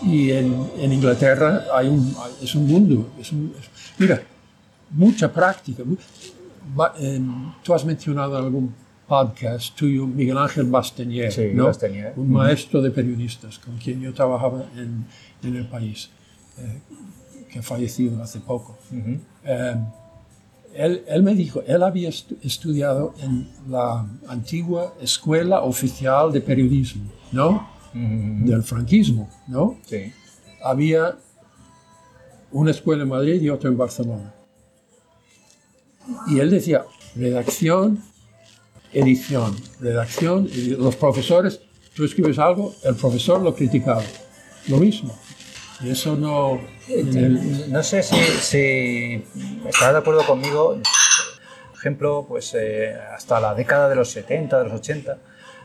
y 0.02 0.32
en, 0.32 0.70
en 0.78 0.94
Inglaterra, 0.94 1.66
hay 1.74 1.88
un, 1.88 2.16
es 2.42 2.54
un 2.56 2.68
mundo. 2.68 3.10
Es 3.20 3.32
un, 3.32 3.54
es- 3.60 3.70
mira, 3.98 4.22
mucha 4.92 5.32
práctica. 5.32 5.84
em, 7.00 7.52
tú 7.64 7.74
has 7.74 7.84
mencionado 7.86 8.38
en 8.38 8.46
algún 8.46 8.74
podcast 9.08 9.76
tuyo 9.76 10.08
Miguel 10.08 10.38
Ángel 10.38 10.66
Bastenier, 10.66 11.32
Sí, 11.32 11.52
¿no? 11.54 11.66
Bastenier. 11.66 12.14
un 12.16 12.32
maestro 12.32 12.82
de 12.82 12.90
periodistas 12.92 13.60
con 13.60 13.78
quien 13.78 14.02
yo 14.02 14.14
trabajaba 14.14 14.66
en, 14.76 15.06
en 15.44 15.56
el 15.56 15.68
país, 15.68 16.10
eh, 16.58 16.80
que 17.52 17.60
ha 17.60 17.62
fallecido 17.62 18.22
hace 18.24 18.40
poco. 18.40 18.78
Eh, 19.44 19.76
él, 20.76 21.04
él 21.08 21.24
me 21.24 21.34
dijo, 21.36 21.62
él 21.66 21.82
había 21.84 22.10
estu- 22.10 22.38
estudiado 22.44 23.14
en 23.22 23.50
la 23.70 24.06
antigua 24.28 24.94
Escuela 25.02 25.62
Oficial 25.62 26.32
de 26.32 26.42
Periodismo, 26.42 27.12
¿no? 27.32 27.68
Del 27.94 28.62
franquismo, 28.64 29.30
¿no? 29.48 29.78
Sí. 29.86 30.12
Había 30.64 31.18
una 32.52 32.72
escuela 32.72 33.04
en 33.04 33.10
Madrid 33.10 33.42
y 33.42 33.50
otra 33.50 33.70
en 33.70 33.78
Barcelona. 33.78 34.34
Y 36.28 36.40
él 36.40 36.50
decía, 36.52 36.84
redacción, 37.16 38.04
edición, 38.94 39.56
redacción, 39.80 40.48
los 40.78 40.96
profesores, 40.98 41.62
tú 41.96 42.04
escribes 42.04 42.38
algo, 42.38 42.74
el 42.84 42.96
profesor 42.96 43.42
lo 43.42 43.56
criticaba. 43.56 44.04
Lo 44.68 44.78
mismo. 44.78 45.14
Y 45.82 45.90
eso 45.92 46.16
no... 46.16 46.60
el- 46.88 47.72
No 47.72 47.84
sé 47.84 48.02
si, 48.04 48.16
si 48.16 48.58
de 49.20 49.98
acuerdo 49.98 50.26
conmigo. 50.26 50.78
Por 51.72 51.78
ejemplo, 51.80 52.26
pues 52.28 52.54
eh, 52.56 52.96
hasta 53.16 53.40
la 53.40 53.54
década 53.54 53.88
de 53.90 53.96
los 53.96 54.10
70, 54.10 54.58
de 54.58 54.64
los 54.70 54.74
80, 54.74 55.18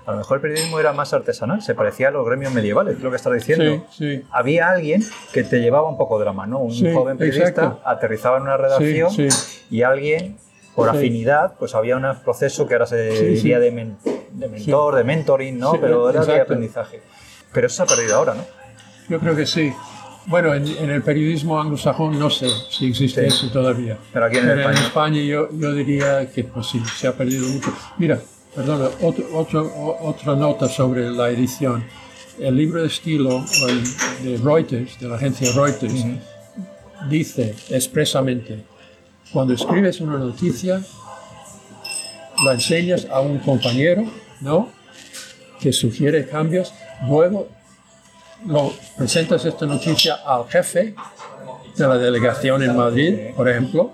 a 0.05 0.11
lo 0.13 0.19
mejor 0.19 0.37
el 0.39 0.41
periodismo 0.43 0.79
era 0.79 0.93
más 0.93 1.15
artesanal, 1.15 1.63
se 1.63 1.75
parecía 1.75 2.09
a 2.09 2.11
los 2.11 2.27
gremios 2.27 2.53
medievales, 2.53 2.97
es 2.97 3.01
lo 3.03 3.09
que 3.11 3.17
estás 3.17 3.33
diciendo. 3.33 3.87
Sí, 3.91 4.17
sí. 4.19 4.25
Había 4.31 4.69
alguien 4.69 5.03
que 5.33 5.45
te 5.45 5.61
llevaba 5.61 5.89
un 5.89 5.97
poco 5.97 6.19
de 6.19 6.27
la 6.27 6.33
mano, 6.35 6.59
un 6.59 6.75
Sí, 6.75 6.93
joven 6.93 7.17
periodista 7.17 7.49
exacto. 7.49 7.81
aterrizaba 7.89 8.37
en 8.37 8.43
una 8.43 8.57
redacción 8.59 9.11
y 9.71 9.83
alguien, 9.83 10.37
por 10.75 10.89
afinidad, 10.91 11.55
pues 11.59 11.75
había 11.75 11.97
un 11.97 12.05
proceso 12.23 12.67
que 12.67 12.75
ahora 12.75 12.87
se 12.87 13.09
diría 13.11 13.59
de, 13.59 13.71
men- 13.71 13.97
de 14.33 14.49
mentor, 14.49 14.97
de 14.97 15.05
mentoring, 15.05 15.59
¿no? 15.59 15.73
Pero 15.81 16.11
era 16.11 16.21
de 16.21 16.27
exacto. 16.33 16.43
aprendizaje. 16.53 17.01
Pero 17.53 17.67
eso 17.69 17.77
se 17.77 17.83
ha 17.83 17.97
perdido 17.97 18.17
ahora, 18.17 18.35
¿no? 18.35 18.45
Yo 19.09 19.19
creo 19.21 19.35
que 19.35 19.47
sí. 19.47 19.73
Bueno, 20.31 20.55
en, 20.55 20.65
en 20.67 20.91
el 20.91 21.03
periodismo 21.03 21.61
anglosajón 21.61 22.17
no 22.19 22.31
sé 22.31 22.49
si 22.71 22.87
existe 22.87 23.23
Sí. 23.23 23.27
eso 23.45 23.53
todavía. 23.53 23.99
Pero 24.13 24.25
aquí 24.27 24.39
en 24.39 24.49
España. 24.51 24.81
España 24.81 25.21
yo, 25.23 25.49
yo 25.53 25.73
diría 25.75 26.31
que 26.31 26.45
pues 26.45 26.67
sí, 26.69 26.81
se 26.97 27.09
ha 27.09 27.13
perdido 27.13 27.49
mucho. 27.49 27.73
Mira, 27.99 28.21
perdona, 28.55 28.89
otro, 29.03 29.25
otro- 29.35 29.97
otra 30.03 30.37
nota 30.37 30.69
sobre 30.69 31.11
la 31.11 31.31
edición. 31.31 31.85
El 32.39 32.57
libro 32.57 32.81
de 32.81 32.87
estilo 32.87 33.45
de 34.23 34.37
Reuters, 34.39 34.99
de 35.01 35.09
la 35.09 35.17
agencia 35.17 35.51
Reuters, 35.53 36.05
dice 37.11 37.55
expresamente, 37.69 38.63
cuando 39.33 39.53
escribes 39.55 40.01
una 40.01 40.17
noticia, 40.17 40.81
la 42.45 42.53
enseñas 42.55 43.07
a 43.11 43.21
un 43.21 43.39
compañero, 43.41 44.05
¿no? 44.41 44.69
Que 45.61 45.73
sugiere 45.73 46.27
cambios, 46.27 46.73
luego 47.07 47.49
lo 48.47 48.73
presentas 48.97 49.45
esta 49.45 49.67
noticia 49.67 50.17
al 50.27 50.49
jefe 50.49 50.95
de 51.77 51.89
la 51.89 51.99
delegación 51.99 52.63
en 52.63 52.77
Madrid, 52.77 53.35
por 53.37 53.49
ejemplo, 53.49 53.93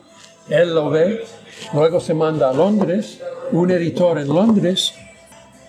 él 0.49 0.75
lo 0.75 0.91
ve, 0.91 1.25
luego 1.73 2.01
se 2.01 2.15
manda 2.15 2.51
a 2.51 2.53
Londres, 2.53 3.21
un 3.53 3.71
editor 3.71 4.19
en 4.19 4.29
Londres 4.29 4.95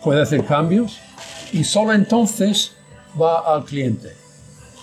puede 0.04 0.22
hacer 0.22 0.46
cambios 0.46 1.00
y 1.52 1.64
solo 1.64 1.94
entonces 1.94 2.74
va 3.20 3.40
al 3.40 3.66
cliente. 3.66 4.16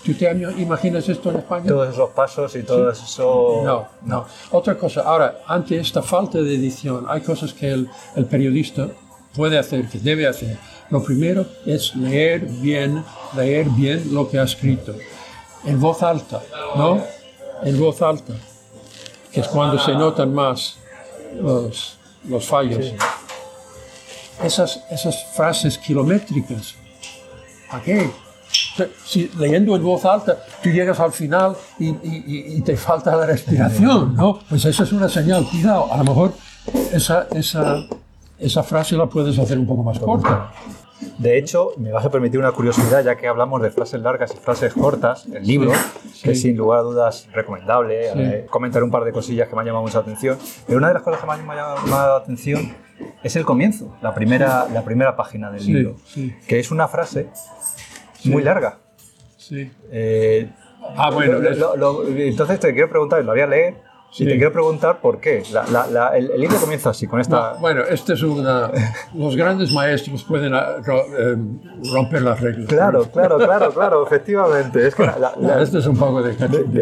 ¿Tú 0.05 0.13
te 0.13 0.31
imaginas 0.57 1.09
esto 1.09 1.31
en 1.31 1.37
España? 1.37 1.67
Todos 1.67 1.91
esos 1.91 2.11
pasos 2.11 2.55
y 2.55 2.61
todo 2.61 2.91
eso... 2.91 3.61
No, 3.63 3.87
no. 4.03 4.27
Otra 4.51 4.77
cosa, 4.77 5.01
ahora, 5.01 5.39
ante 5.47 5.79
esta 5.79 6.03
falta 6.03 6.37
de 6.37 6.53
edición, 6.53 7.05
hay 7.09 7.21
cosas 7.21 7.53
que 7.53 7.71
el, 7.71 7.89
el 8.15 8.25
periodista 8.25 8.87
puede 9.35 9.57
hacer, 9.57 9.87
que 9.87 9.97
debe 9.97 10.27
hacer. 10.27 10.59
Lo 10.89 11.03
primero 11.03 11.45
es 11.65 11.95
leer 11.95 12.41
bien, 12.45 13.03
leer 13.35 13.67
bien 13.69 14.13
lo 14.13 14.29
que 14.29 14.37
ha 14.39 14.43
escrito. 14.43 14.93
En 15.65 15.79
voz 15.79 16.03
alta, 16.03 16.41
¿no? 16.75 17.01
En 17.63 17.79
voz 17.79 18.01
alta, 18.01 18.33
que 19.31 19.39
es 19.41 19.47
cuando 19.47 19.79
se 19.79 19.93
notan 19.93 20.33
más 20.33 20.77
los, 21.41 21.97
los 22.27 22.45
fallos. 22.45 22.93
Esas, 24.43 24.83
esas 24.91 25.25
frases 25.33 25.77
kilométricas, 25.77 26.75
¿a 27.71 27.81
qué? 27.81 28.11
Si 29.05 29.31
leyendo 29.37 29.75
en 29.75 29.83
voz 29.83 30.03
alta 30.05 30.37
tú 30.61 30.69
llegas 30.69 30.99
al 30.99 31.11
final 31.13 31.55
y, 31.79 31.87
y- 31.89 31.95
y- 32.03 32.55
y 32.57 32.61
te 32.61 32.75
falta 32.77 33.15
la 33.15 33.25
respiración, 33.25 34.13
¿no? 34.15 34.39
Pues 34.49 34.65
esa 34.65 34.83
es 34.83 34.91
una 34.91 35.07
señal, 35.09 35.47
cuidado, 35.49 35.91
a 35.91 35.97
lo 35.97 36.03
mejor 36.03 36.33
esa, 36.91 37.27
esa, 37.31 37.85
esa 38.39 38.63
frase 38.63 38.95
la 38.95 39.07
puedes 39.07 39.37
hacer 39.39 39.57
un 39.57 39.67
poco 39.67 39.83
más 39.83 39.99
corta. 39.99 40.51
De 41.17 41.37
hecho, 41.37 41.71
me 41.77 41.91
vas 41.91 42.05
a 42.05 42.09
permitir 42.09 42.39
una 42.39 42.51
curiosidad, 42.51 43.03
ya 43.03 43.15
que 43.15 43.27
hablamos 43.27 43.61
de 43.61 43.69
frases 43.69 44.01
largas 44.01 44.33
y 44.33 44.37
frases 44.37 44.73
cortas, 44.73 45.25
el 45.27 45.45
libro, 45.45 45.71
que 46.23 46.31
es 46.31 46.41
sin 46.41 46.55
lugar 46.57 46.79
a 46.79 46.83
dudas 46.83 47.27
recomendable, 47.33 48.11
Sí. 48.13 48.19
eh, 48.19 48.45
comentar 48.49 48.81
un 48.83 48.91
par 48.91 49.03
de 49.03 49.11
cosillas 49.11 49.47
que 49.49 49.55
me 49.55 49.61
han 49.61 49.67
llamado 49.67 49.83
mucha 49.83 49.99
atención, 49.99 50.37
pero 50.65 50.77
una 50.77 50.87
de 50.87 50.93
las 50.95 51.03
cosas 51.03 51.19
que 51.19 51.27
me 51.27 51.33
han 51.33 51.39
llamado 51.39 51.75
la 51.87 52.15
atención 52.15 52.73
es 53.23 53.35
el 53.35 53.43
comienzo, 53.45 53.95
la 54.01 54.13
primera, 54.15 54.67
la 54.73 54.83
primera 54.83 55.15
página 55.17 55.51
del 55.51 55.65
libro, 55.65 55.95
que 56.47 56.59
es 56.59 56.71
una 56.71 56.87
frase 56.87 57.27
muy 58.25 58.41
larga. 58.43 58.79
Sí. 59.37 59.71
Eh, 59.91 60.49
Ah, 60.97 61.09
bueno, 61.09 61.39
lo- 61.39 61.49
es- 61.49 61.57
lo- 61.57 61.75
lo- 61.75 62.07
entonces 62.07 62.59
te 62.59 62.71
quiero 62.71 62.87
preguntar, 62.89 63.23
lo 63.25 63.31
voy 63.31 63.41
a 63.41 63.47
leer, 63.47 63.75
y 64.15 64.17
Sí. 64.19 64.25
te 64.25 64.37
quiero 64.37 64.51
preguntar 64.53 65.01
por 65.01 65.19
qué. 65.19 65.43
La- 65.51 65.65
la- 65.67 65.87
la- 65.87 66.17
el, 66.17 66.31
el 66.31 66.39
libro 66.41 66.57
comienza 66.57 66.91
así, 66.91 67.05
con 67.05 67.19
esta... 67.19 67.53
No, 67.55 67.59
bueno, 67.59 67.81
este 67.83 68.13
es 68.13 68.23
una. 68.23 68.71
Los 69.13 69.35
grandes 69.35 69.73
maestros 69.73 70.23
pueden 70.23 70.53
ah, 70.53 70.77
eh, 70.87 71.35
romper 71.93 72.21
las 72.21 72.39
reglas. 72.39 72.67
Claro, 72.67 73.03
claro, 73.11 73.37
claro, 73.37 73.73
claro, 73.73 74.05
efectivamente. 74.05 74.87
Es 74.87 74.95
que 74.95 75.03
Este 75.61 75.79
es 75.79 75.87
un 75.87 75.97
poco 75.97 76.21
de. 76.23 76.31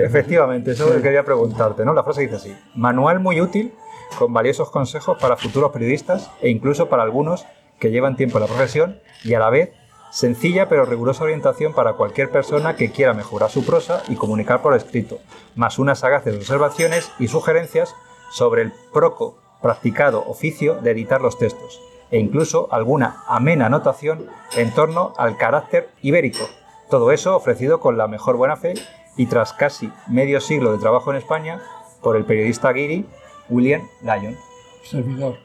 Efectivamente, 0.05 0.71
eso 0.71 0.83
es 0.85 0.89
lo 0.91 0.95
que 0.97 1.01
quería 1.01 1.23
preguntarte, 1.23 1.83
¿no? 1.85 1.93
La 1.93 2.03
frase 2.03 2.21
dice 2.21 2.35
así: 2.35 2.55
manual 2.75 3.19
muy 3.19 3.41
útil, 3.41 3.73
con 4.19 4.31
valiosos 4.31 4.69
consejos 4.69 5.17
para 5.19 5.35
futuros 5.37 5.71
periodistas 5.71 6.29
e 6.41 6.49
incluso 6.49 6.87
para 6.87 7.03
algunos 7.03 7.45
que 7.79 7.89
llevan 7.91 8.15
tiempo 8.15 8.37
en 8.37 8.41
la 8.43 8.47
profesión 8.47 8.99
y 9.23 9.33
a 9.33 9.39
la 9.39 9.49
vez 9.49 9.71
sencilla 10.13 10.69
pero 10.69 10.85
rigurosa 10.85 11.23
orientación 11.23 11.73
para 11.73 11.93
cualquier 11.93 12.29
persona 12.29 12.75
que 12.75 12.91
quiera 12.91 13.15
mejorar 13.15 13.49
su 13.49 13.65
prosa 13.65 14.03
y 14.07 14.15
comunicar 14.15 14.61
por 14.61 14.75
escrito, 14.75 15.17
más 15.55 15.79
unas 15.79 15.99
sagaces 15.99 16.35
observaciones 16.35 17.11
y 17.17 17.27
sugerencias 17.27 17.95
sobre 18.29 18.61
el 18.61 18.73
proco 18.93 19.39
practicado 19.61 20.23
oficio 20.27 20.75
de 20.75 20.91
editar 20.91 21.19
los 21.19 21.39
textos 21.39 21.81
e 22.11 22.19
incluso 22.19 22.67
alguna 22.71 23.23
amena 23.27 23.65
anotación 23.65 24.27
en 24.55 24.71
torno 24.71 25.15
al 25.17 25.35
carácter 25.35 25.89
ibérico. 26.03 26.47
Todo 26.91 27.11
eso 27.11 27.35
ofrecido 27.35 27.79
con 27.79 27.97
la 27.97 28.07
mejor 28.07 28.37
buena 28.37 28.55
fe 28.55 28.75
y 29.17 29.25
tras 29.25 29.51
casi 29.51 29.91
medio 30.07 30.41
siglo 30.41 30.73
de 30.73 30.77
trabajo 30.77 31.09
en 31.09 31.17
España 31.17 31.59
por 32.01 32.17
el 32.17 32.25
periodista 32.25 32.71
guiri 32.71 33.07
William 33.49 33.81
Lyon, 34.03 34.37
Servidor. 34.83 35.37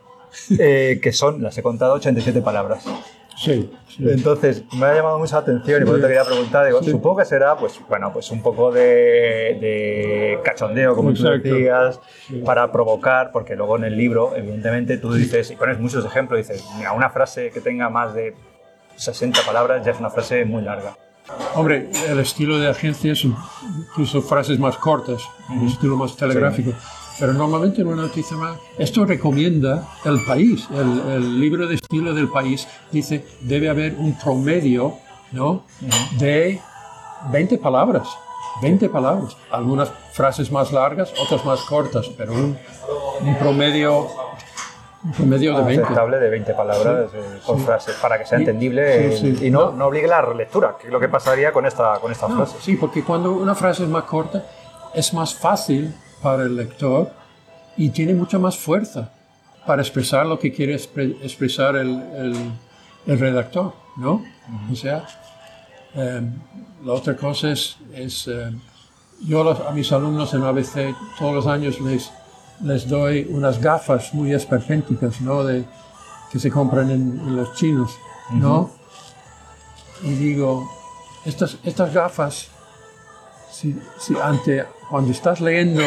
eh, 0.58 1.00
que 1.02 1.12
son, 1.12 1.42
las 1.42 1.56
he 1.56 1.62
contado, 1.62 1.94
87 1.94 2.42
palabras. 2.42 2.84
Sí. 3.38 3.70
sí. 3.88 4.04
Entonces, 4.08 4.64
me 4.74 4.86
ha 4.86 4.94
llamado 4.94 5.18
mucha 5.18 5.38
atención 5.38 5.82
y 5.82 5.84
por 5.84 5.94
eso 5.94 6.02
te 6.02 6.08
quería 6.12 6.24
preguntar, 6.24 6.66
digo, 6.66 6.82
Sí. 6.82 6.90
supongo 6.90 7.18
que 7.18 7.24
será, 7.24 7.56
pues, 7.56 7.78
bueno, 7.88 8.12
pues 8.12 8.30
un 8.30 8.42
poco 8.42 8.72
de, 8.72 8.80
de 9.60 10.38
cachondeo, 10.44 10.94
como 10.96 11.10
Exacto. 11.10 11.48
tú 11.48 11.54
decías, 11.54 12.00
para 12.44 12.70
provocar, 12.72 13.30
porque 13.32 13.54
luego 13.54 13.76
en 13.76 13.84
el 13.84 13.96
libro, 13.96 14.34
evidentemente, 14.34 14.98
tú 14.98 15.12
dices, 15.12 15.50
y 15.52 15.56
pones 15.56 15.78
muchos 15.78 16.04
ejemplos, 16.04 16.38
dices, 16.38 16.64
mira, 16.76 16.92
una 16.92 17.10
frase 17.10 17.50
que 17.50 17.60
tenga 17.60 17.88
más 17.88 18.12
de 18.14 18.34
60 18.96 19.40
palabras 19.46 19.84
ya 19.84 19.92
es 19.92 20.00
una 20.00 20.10
frase 20.10 20.44
muy 20.44 20.62
larga. 20.62 20.96
Hombre, 21.54 21.90
el 22.08 22.18
estilo 22.20 22.58
de 22.58 22.68
agencia 22.68 23.12
es 23.12 23.22
incluso 23.24 24.22
frases 24.22 24.58
más 24.58 24.76
cortas, 24.78 25.22
un 25.50 25.66
estilo 25.68 25.96
más 25.96 26.16
telegráfico. 26.16 26.72
Pero 27.18 27.32
normalmente 27.32 27.80
en 27.82 27.88
una 27.88 28.02
noticia 28.02 28.36
más, 28.36 28.58
esto 28.78 29.04
recomienda 29.04 29.88
el 30.04 30.24
país, 30.24 30.68
el, 30.72 31.12
el 31.12 31.40
libro 31.40 31.66
de 31.66 31.74
estilo 31.74 32.14
del 32.14 32.28
país 32.28 32.68
dice 32.92 33.24
debe 33.40 33.68
haber 33.68 33.94
un 33.96 34.16
promedio, 34.18 34.94
¿no? 35.32 35.64
De 36.18 36.60
20 37.32 37.58
palabras, 37.58 38.08
20 38.62 38.88
palabras. 38.88 39.36
Algunas 39.50 39.90
frases 40.12 40.52
más 40.52 40.72
largas, 40.72 41.12
otras 41.20 41.44
más 41.44 41.60
cortas, 41.62 42.08
pero 42.16 42.32
un, 42.34 42.56
un 43.22 43.34
promedio, 43.38 44.06
un 45.04 45.12
promedio 45.12 45.56
de 45.58 45.64
20. 45.64 45.82
aceptable 45.82 46.18
de 46.18 46.30
20 46.30 46.54
palabras 46.54 47.10
eh, 47.14 47.20
por 47.44 47.58
frase, 47.58 47.92
para 48.00 48.18
que 48.18 48.26
sea 48.26 48.38
entendible 48.38 49.16
Sí, 49.16 49.36
sí. 49.36 49.46
y 49.46 49.50
no, 49.50 49.72
no 49.72 49.86
obligue 49.86 50.06
la 50.06 50.22
relectura, 50.22 50.76
que 50.80 50.86
es 50.86 50.92
lo 50.92 51.00
que 51.00 51.08
pasaría 51.08 51.52
con 51.52 51.66
esta, 51.66 51.98
con 51.98 52.12
esta 52.12 52.28
No, 52.28 52.36
frase. 52.36 52.58
sí, 52.60 52.76
porque 52.76 53.02
cuando 53.02 53.32
una 53.32 53.56
frase 53.56 53.82
es 53.82 53.88
más 53.88 54.04
corta, 54.04 54.44
es 54.94 55.12
más 55.14 55.34
fácil 55.34 55.92
para 56.22 56.44
el 56.44 56.56
lector 56.56 57.12
y 57.76 57.90
tiene 57.90 58.14
mucha 58.14 58.38
más 58.38 58.56
fuerza. 58.56 59.12
para 59.66 59.82
expresar 59.82 60.24
lo 60.24 60.38
que 60.38 60.50
quiere 60.50 60.74
expresar 60.74 61.76
el, 61.76 62.02
el, 63.06 63.18
redactor, 63.18 63.74
¿no? 63.98 64.24
O 64.72 64.74
sea, 64.74 65.06
em, 65.94 66.32
la 66.82 66.94
otra 66.94 67.14
cosa 67.14 67.50
es, 67.50 67.76
es 67.92 68.28
em, 68.28 68.58
yo 69.26 69.68
a 69.68 69.70
mis 69.72 69.92
alumnos 69.92 70.32
en 70.32 70.42
ABC 70.42 70.94
todos 71.18 71.34
los 71.34 71.46
años 71.46 71.80
les, 71.82 72.10
les 72.62 72.88
doy 72.88 73.26
unas 73.28 73.60
gafas 73.60 74.14
muy 74.14 74.32
esperpénticas, 74.32 75.20
¿no? 75.20 75.44
De, 75.44 75.66
que 76.30 76.38
se 76.38 76.50
compran 76.50 76.90
en, 76.90 77.36
los 77.36 77.54
chinos, 77.54 77.90
¿no? 78.30 78.70
Y 80.02 80.10
digo, 80.10 80.66
estas, 81.24 81.58
estas 81.64 81.92
gafas, 81.92 82.48
si, 83.58 84.14
ante, 84.22 84.64
cuando 84.88 85.10
estás 85.10 85.40
leyendo 85.40 85.82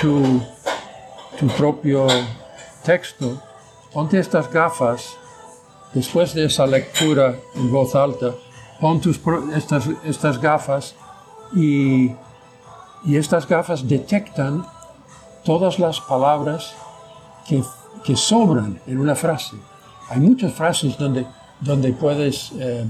tu, 0.00 0.40
tu 1.38 1.46
propio 1.56 2.06
texto, 2.84 3.42
ponte 3.92 4.18
estas 4.18 4.50
gafas, 4.52 5.16
después 5.92 6.34
de 6.34 6.44
esa 6.44 6.66
lectura 6.66 7.34
en 7.56 7.70
voz 7.72 7.94
alta, 7.94 8.32
pon 8.80 9.00
tus, 9.00 9.18
estas, 9.54 9.88
estas 10.04 10.40
gafas 10.40 10.94
y, 11.54 12.12
y 13.04 13.16
estas 13.16 13.48
gafas 13.48 13.86
detectan 13.88 14.64
todas 15.44 15.78
las 15.78 16.00
palabras 16.00 16.74
que, 17.48 17.62
que 18.04 18.14
sobran 18.14 18.78
en 18.86 18.98
una 18.98 19.14
frase. 19.14 19.56
Hay 20.10 20.20
muchas 20.20 20.52
frases 20.52 20.96
donde, 20.96 21.26
donde, 21.60 21.92
puedes, 21.92 22.52
em, 22.52 22.88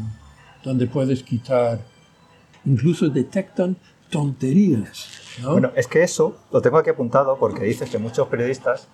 donde 0.62 0.86
puedes 0.86 1.22
quitar, 1.22 1.78
incluso 2.66 3.08
detectan 3.08 3.76
tonterías. 4.10 5.08
Bueno, 5.42 5.70
es 5.74 5.86
que 5.86 6.02
eso 6.02 6.36
lo 6.50 6.62
tengo 6.62 6.78
aquí 6.78 6.90
apuntado 6.90 7.36
porque 7.38 7.64
dices 7.64 7.90
que 7.90 7.98
muchos 7.98 8.28
periodistas 8.28 8.88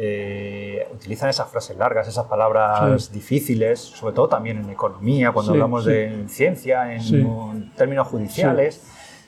eh, 0.00 0.86
utilizan 0.92 1.28
esas 1.28 1.50
frases 1.50 1.76
largas, 1.76 2.06
esas 2.06 2.26
palabras 2.26 3.12
difíciles, 3.12 3.80
sobre 3.80 4.14
todo 4.14 4.28
también 4.28 4.58
en 4.58 4.70
economía, 4.70 5.32
cuando 5.32 5.52
hablamos 5.52 5.84
de 5.84 6.24
ciencia, 6.28 6.94
en 6.94 7.72
términos 7.76 8.06
judiciales. 8.06 8.82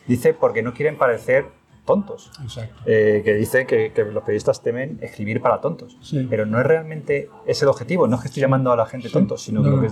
Dice 0.07 0.35
porque 0.35 0.62
no 0.62 0.73
quieren 0.73 0.97
parecer 0.97 1.47
tontos. 1.85 2.31
Eh, 2.87 3.23
que 3.25 3.35
dice 3.35 3.66
que, 3.66 3.93
los 4.12 4.23
periodistas 4.23 4.62
temen 4.62 4.99
escribir 5.03 5.40
para 5.40 5.61
tontos. 5.61 5.99
Pero 6.29 6.47
no 6.47 6.61
es 6.61 6.66
realmente 6.66 7.29
ese 7.47 7.64
el 7.64 7.69
objetivo. 7.69 8.07
No 8.07 8.16
es 8.16 8.23
que 8.23 8.29
estoy 8.29 8.40
llamando 8.40 8.71
a 8.71 8.77
la 8.77 8.87
gente 8.87 9.11
tontos, 9.11 9.43
sino 9.43 9.62
que 9.62 9.88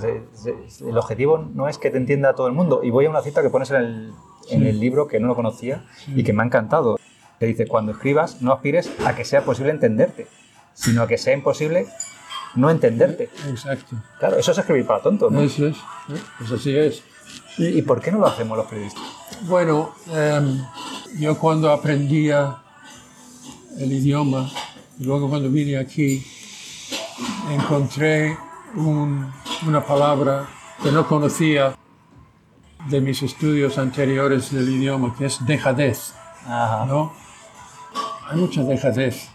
el 0.88 0.98
objetivo 0.98 1.38
no 1.38 1.68
es 1.68 1.78
que 1.78 1.90
te 1.90 1.96
entienda 1.96 2.34
todo 2.34 2.46
el 2.46 2.52
mundo. 2.52 2.80
Y 2.84 2.90
voy 2.90 3.06
a 3.06 3.10
una 3.10 3.22
cita 3.22 3.42
que 3.42 3.50
pones 3.50 3.70
en 3.70 3.76
el, 3.76 4.12
en 4.50 4.66
el 4.66 4.80
libro 4.80 5.08
que 5.08 5.20
no 5.20 5.28
lo 5.28 5.34
conocía 5.34 5.84
y 6.08 6.24
que 6.24 6.32
me 6.32 6.42
ha 6.42 6.46
encantado. 6.46 6.98
Que 7.38 7.46
dice, 7.46 7.66
cuando 7.66 7.92
escribas, 7.92 8.42
no 8.42 8.52
aspires 8.52 8.90
a 9.04 9.14
que 9.14 9.24
sea 9.24 9.44
posible 9.44 9.70
entenderte, 9.70 10.26
sino 10.74 11.02
a 11.02 11.06
que 11.06 11.18
sea 11.18 11.34
imposible 11.34 11.86
no 12.54 12.70
entenderte. 12.70 13.30
Exacto. 13.48 13.96
Claro, 14.18 14.38
eso 14.38 14.52
es 14.52 14.58
escribir 14.58 14.86
para 14.86 15.02
tontos. 15.02 15.30
¿no? 15.30 15.40
Eso 15.40 15.66
es. 15.66 15.76
Pues 16.38 16.50
así 16.52 16.76
es. 16.76 17.02
¿Y 17.58 17.82
por 17.82 18.00
qué 18.00 18.10
no 18.12 18.18
lo 18.18 18.26
hacemos 18.26 18.56
los 18.56 18.66
periodistas? 18.66 19.02
Bueno, 19.42 19.94
em, 20.12 20.64
yo 21.18 21.38
cuando 21.38 21.70
aprendía 21.70 22.56
el 23.78 23.92
idioma, 23.92 24.50
y 24.98 25.04
luego 25.04 25.28
cuando 25.28 25.50
vine 25.50 25.76
aquí, 25.76 26.24
encontré 27.50 28.36
una 28.74 29.84
palabra 29.86 30.48
que 30.82 30.92
no 30.92 31.06
conocía 31.06 31.76
de 32.90 33.00
mis 33.00 33.22
estudios 33.22 33.78
anteriores 33.78 34.52
del 34.52 34.68
idioma, 34.68 35.14
que 35.16 35.26
es 35.26 35.44
dejadez. 35.46 36.14
¿no? 36.46 37.12
Hay 38.28 38.38
mucha 38.38 38.62
dejadez, 38.62 39.28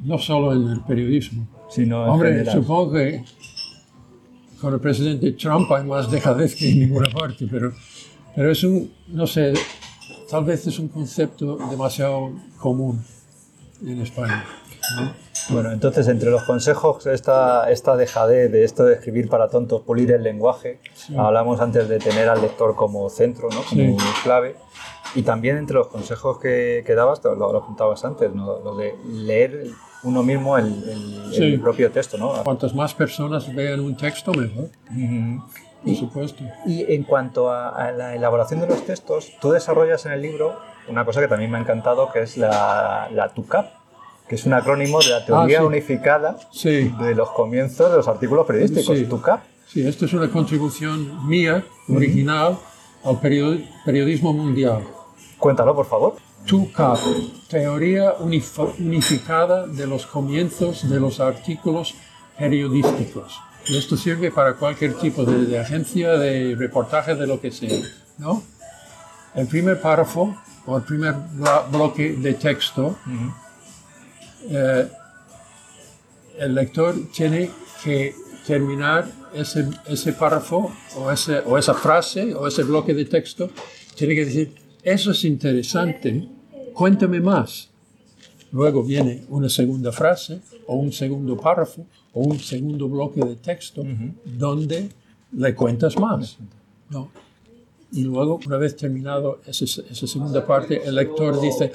no 0.00 0.18
solo 0.18 0.52
en 0.52 0.68
el 0.68 0.80
periodismo. 0.80 1.46
Sino 1.70 2.02
Hombre, 2.04 2.50
supongo 2.50 2.92
que 2.92 3.24
con 4.60 4.74
el 4.74 4.80
presidente 4.80 5.32
Trump 5.32 5.70
hay 5.72 5.84
más 5.84 6.10
dejadez 6.10 6.56
que 6.56 6.70
en 6.70 6.80
ninguna 6.80 7.10
parte, 7.10 7.46
pero, 7.50 7.72
pero 8.34 8.50
es 8.50 8.64
un, 8.64 8.92
no 9.08 9.26
sé, 9.26 9.52
tal 10.28 10.44
vez 10.44 10.66
es 10.66 10.78
un 10.78 10.88
concepto 10.88 11.56
demasiado 11.70 12.32
común 12.58 13.02
en 13.86 14.00
España. 14.00 14.44
Bueno, 15.50 15.72
entonces 15.72 16.08
entre 16.08 16.30
los 16.30 16.44
consejos, 16.44 17.06
esta, 17.06 17.70
esta 17.70 17.96
dejadez 17.96 18.50
de 18.52 18.64
esto 18.64 18.84
de 18.84 18.94
escribir 18.94 19.28
para 19.28 19.48
tontos, 19.48 19.82
pulir 19.82 20.10
el 20.12 20.22
lenguaje, 20.22 20.80
hablamos 21.16 21.60
antes 21.60 21.88
de 21.88 21.98
tener 21.98 22.28
al 22.28 22.40
lector 22.40 22.76
como 22.76 23.08
centro, 23.10 23.48
¿no? 23.50 23.62
como 23.68 23.96
clave, 24.22 24.56
y 25.14 25.22
también 25.22 25.56
entre 25.56 25.76
los 25.76 25.88
consejos 25.88 26.38
que, 26.38 26.84
que 26.86 26.94
dabas, 26.94 27.22
lo, 27.24 27.34
lo 27.34 27.58
apuntabas 27.58 28.04
antes, 28.04 28.32
¿no? 28.32 28.60
lo 28.60 28.76
de 28.76 28.94
leer 29.06 29.70
uno 30.02 30.22
mismo 30.22 30.56
el, 30.56 31.60
propio 31.62 31.90
texto. 31.90 32.16
¿no? 32.16 32.32
Cuantas 32.44 32.74
más 32.74 32.94
personas 32.94 33.52
vean 33.54 33.80
un 33.80 33.96
texto, 33.96 34.32
mejor. 34.32 34.70
Por 35.84 35.94
supuesto. 35.94 36.44
Y 36.66 36.92
en 36.92 37.04
cuanto 37.04 37.50
a, 37.50 37.90
la 37.92 38.14
elaboración 38.14 38.60
de 38.60 38.66
los 38.66 38.84
textos, 38.84 39.32
tú 39.40 39.50
desarrollas 39.50 40.06
en 40.06 40.12
el 40.12 40.22
libro 40.22 40.58
una 40.88 41.04
cosa 41.04 41.20
que 41.20 41.28
también 41.28 41.50
me 41.50 41.58
ha 41.58 41.60
encantado, 41.60 42.10
que 42.12 42.20
es 42.22 42.36
la, 42.36 43.08
la 43.12 43.28
TUCAP, 43.28 43.79
que 44.30 44.36
es 44.36 44.46
un 44.46 44.52
acrónimo 44.52 45.00
de 45.00 45.08
la 45.08 45.26
Teoría 45.26 45.58
ah, 45.58 45.64
Unificada 45.64 46.38
de 46.62 47.14
los 47.16 47.30
comienzos 47.30 47.90
de 47.90 47.96
los 47.96 48.06
artículos 48.06 48.46
periodísticos. 48.46 48.96
Sí. 48.96 49.04
TUCAP. 49.04 49.40
Sí, 49.66 49.84
esto 49.84 50.04
es 50.04 50.12
una 50.12 50.30
contribución 50.30 51.28
mía, 51.28 51.64
original, 51.88 52.56
al 53.02 53.20
periodismo 53.20 54.32
mundial. 54.32 54.84
Cuéntalo, 55.36 55.74
por 55.74 55.86
favor. 55.86 56.14
TUCAP, 56.46 56.98
Teoría 57.48 58.14
Unificada 58.20 59.66
de 59.66 59.88
los 59.88 60.06
Comienzos 60.06 60.88
de 60.88 61.00
los 61.00 61.18
Artículos 61.18 61.96
Periodísticos. 62.38 63.36
esto 63.66 63.96
sirve 63.96 64.30
para 64.30 64.54
cualquier 64.54 64.94
tipo 64.94 65.24
de, 65.24 65.58
agencia, 65.58 66.12
de 66.12 66.54
reportaje, 66.54 67.16
de 67.16 67.26
lo 67.26 67.40
que 67.40 67.50
sea. 67.50 67.80
¿no? 68.18 68.44
El 69.34 69.48
primer 69.48 69.80
párrafo 69.80 70.36
o 70.66 70.76
el 70.76 70.84
primer 70.84 71.16
bloque 71.72 72.12
de 72.12 72.34
texto, 72.34 72.96
eh, 74.48 74.88
el 76.38 76.54
lector 76.54 76.94
tiene 77.12 77.50
que 77.84 78.14
terminar 78.46 79.10
ese, 79.34 79.68
ese 79.86 80.12
párrafo 80.12 80.72
o, 80.96 81.10
ese, 81.10 81.40
o 81.40 81.58
esa 81.58 81.74
frase 81.74 82.34
o 82.34 82.46
ese 82.46 82.62
bloque 82.64 82.94
de 82.94 83.04
texto, 83.04 83.50
tiene 83.94 84.14
que 84.14 84.24
decir, 84.24 84.54
eso 84.82 85.10
es 85.10 85.24
interesante, 85.24 86.28
cuéntame 86.72 87.20
más. 87.20 87.68
Luego 88.52 88.82
viene 88.82 89.22
una 89.28 89.48
segunda 89.48 89.92
frase 89.92 90.40
o 90.66 90.76
un 90.76 90.92
segundo 90.92 91.36
párrafo 91.36 91.86
o 92.12 92.22
un 92.22 92.40
segundo 92.40 92.88
bloque 92.88 93.20
de 93.20 93.36
texto 93.36 93.84
donde 94.24 94.88
le 95.32 95.54
cuentas 95.54 95.96
más. 95.98 96.38
¿no? 96.88 97.10
Y 97.92 98.04
luego, 98.04 98.38
una 98.46 98.56
vez 98.56 98.76
terminado 98.76 99.40
esa, 99.46 99.66
segunda 100.06 100.46
parte, 100.46 100.80
el 100.84 100.94
lector 100.94 101.40
dice, 101.40 101.72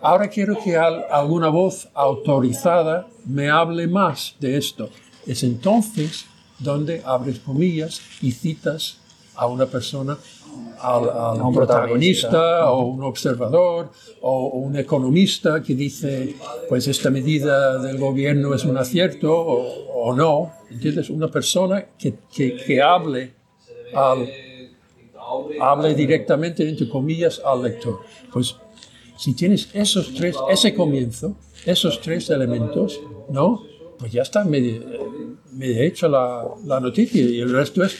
ahora 0.00 0.28
quiero 0.28 0.56
que 0.62 0.76
alguna 0.76 1.48
voz 1.48 1.88
autorizada 1.94 3.08
me 3.24 3.50
hable 3.50 3.88
más 3.88 4.36
de 4.38 4.56
esto. 4.56 4.90
Es 5.26 5.42
entonces 5.42 6.26
donde 6.58 7.02
abres 7.04 7.40
comillas 7.40 8.00
y 8.22 8.30
citas 8.32 8.98
a 9.34 9.46
una 9.46 9.66
persona 9.66 10.16
a 10.78 11.32
un 11.32 11.54
protagonista 11.54 12.70
o 12.70 12.86
un 12.86 13.02
observador 13.02 13.90
o, 14.22 14.48
un 14.48 14.76
economista 14.76 15.62
que 15.62 15.74
dice, 15.74 16.36
pues 16.68 16.86
esta 16.86 17.10
medida 17.10 17.78
del 17.78 17.98
gobierno 17.98 18.54
es 18.54 18.64
un 18.64 18.78
acierto 18.78 19.34
o, 19.34 20.14
no. 20.14 20.52
¿Entiendes? 20.70 21.10
Una 21.10 21.28
persona 21.28 21.86
que, 21.98 22.14
que, 22.32 22.56
que 22.56 22.80
hable, 22.80 23.34
al, 23.94 24.28
hable 25.60 25.94
directamente, 25.94 26.68
entre 26.68 26.88
comillas, 26.88 27.40
al 27.44 27.62
lector. 27.62 28.00
Pues 28.32 28.56
si 29.16 29.34
tienes 29.34 29.68
esos 29.72 30.14
tres, 30.14 30.36
ese 30.50 30.74
comienzo, 30.74 31.36
esos 31.64 32.00
tres 32.00 32.30
elementos, 32.30 33.00
¿no? 33.30 33.62
Pues 33.98 34.12
ya 34.12 34.22
está 34.22 34.44
medio, 34.44 34.82
medio 35.52 35.82
hecho 35.82 36.08
la, 36.08 36.44
la 36.64 36.80
noticia 36.80 37.22
y 37.22 37.40
el 37.40 37.52
resto 37.52 37.82
es 37.82 37.96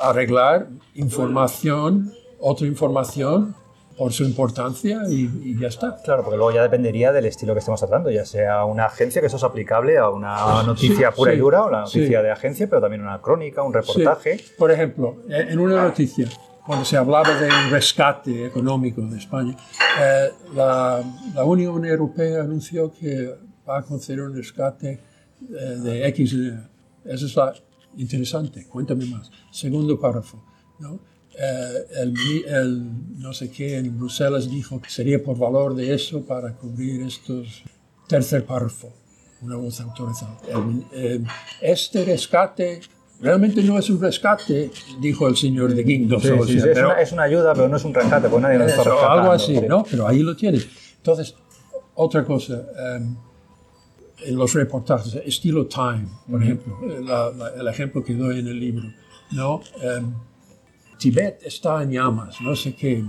arreglar 0.00 0.68
información, 0.94 2.12
otra 2.38 2.66
información 2.66 3.54
por 3.98 4.12
su 4.12 4.22
importancia 4.22 5.02
y, 5.10 5.58
ya 5.58 5.68
está. 5.68 5.96
Claro, 6.04 6.22
porque 6.22 6.36
luego 6.36 6.52
ya 6.52 6.62
dependería 6.62 7.12
del 7.12 7.26
estilo 7.26 7.52
que 7.52 7.58
estemos 7.58 7.80
tratando, 7.80 8.10
ya 8.10 8.24
sea 8.24 8.64
una 8.64 8.86
agencia, 8.86 9.20
que 9.20 9.26
eso 9.26 9.36
es 9.36 9.44
aplicable 9.44 9.98
a 9.98 10.08
una 10.08 10.62
noticia 10.62 11.10
pura 11.10 11.34
y 11.34 11.38
dura, 11.38 11.64
o 11.64 11.70
la 11.70 11.80
noticia 11.80 12.22
de 12.22 12.30
agencia, 12.30 12.68
pero 12.68 12.80
también 12.80 13.02
una 13.02 13.20
crónica, 13.20 13.62
un 13.62 13.74
reportaje. 13.74 14.38
Por 14.56 14.70
ejemplo, 14.70 15.16
en 15.28 15.58
una 15.58 15.82
noticia, 15.82 16.28
cuando 16.64 16.84
se 16.84 16.96
hablaba 16.96 17.34
de 17.40 17.48
un 17.48 17.70
rescate 17.70 18.46
económico 18.46 19.02
de 19.02 19.18
España, 19.18 19.56
eh, 20.00 20.30
la, 20.54 21.02
la, 21.34 21.44
Unión 21.44 21.84
Europea 21.84 22.42
anunció 22.42 22.92
que 22.92 23.34
va 23.68 23.78
a 23.78 23.82
conceder 23.82 24.20
un 24.20 24.34
rescate 24.34 25.00
eh, 25.42 25.54
de 25.54 26.06
X. 26.08 26.36
Eso 27.04 27.26
es 27.26 27.36
la, 27.36 27.52
interesante, 27.96 28.66
cuéntame 28.68 29.06
más. 29.06 29.30
Segundo 29.50 29.98
párrafo, 29.98 30.42
¿no? 30.78 31.00
Eh, 31.34 32.12
el, 32.46 33.18
no 33.18 33.32
sé 33.32 33.50
qué 33.50 33.76
en 33.76 33.96
Bruselas 33.96 34.50
dijo 34.50 34.80
que 34.80 34.90
sería 34.90 35.22
por 35.22 35.38
valor 35.38 35.74
de 35.74 35.94
eso 35.94 36.24
para 36.24 36.54
cubrir 36.54 37.02
estos. 37.02 37.62
Tercer 38.06 38.44
párrafo. 38.44 38.92
una 39.42 39.56
voz 39.56 39.80
autorizada. 39.80 40.36
Eh, 40.92 41.22
este 41.60 42.04
rescate 42.04 42.80
realmente 43.20 43.62
no 43.62 43.78
es 43.78 43.90
un 43.90 44.00
rescate, 44.00 44.70
dijo 45.00 45.28
el 45.28 45.36
señor 45.36 45.74
de 45.74 45.82
Guindos. 45.82 46.24
es, 46.24 47.12
una, 47.12 47.22
ayuda, 47.22 47.54
pero 47.54 47.68
no 47.68 47.76
es 47.76 47.84
un 47.84 47.94
rescate, 47.94 48.28
porque 48.28 48.42
nadie 48.42 48.58
nos 48.58 48.70
está 48.70 48.84
rescatando. 48.84 49.12
Algo 49.12 49.32
así, 49.32 49.60
¿no? 49.60 49.84
Pero 49.88 50.08
ahí 50.08 50.20
lo 50.20 50.34
tienes. 50.36 50.66
Entonces, 50.96 51.34
otra 51.94 52.24
cosa, 52.24 52.66
em, 52.96 53.16
en 54.24 54.36
los 54.36 54.52
reportajes, 54.54 55.14
estilo 55.24 55.66
Time, 55.66 56.08
por 56.28 56.42
ejemplo, 56.42 56.78
el 57.56 57.68
ejemplo 57.68 58.02
que 58.02 58.14
doy 58.14 58.40
en 58.40 58.48
el 58.48 58.58
libro, 58.58 58.92
¿no? 59.32 59.60
Tibet 60.98 61.42
está 61.44 61.82
en 61.82 61.92
llamas, 61.92 62.40
no 62.40 62.56
sé 62.56 62.74
qué, 62.74 62.98
eh, 62.98 63.04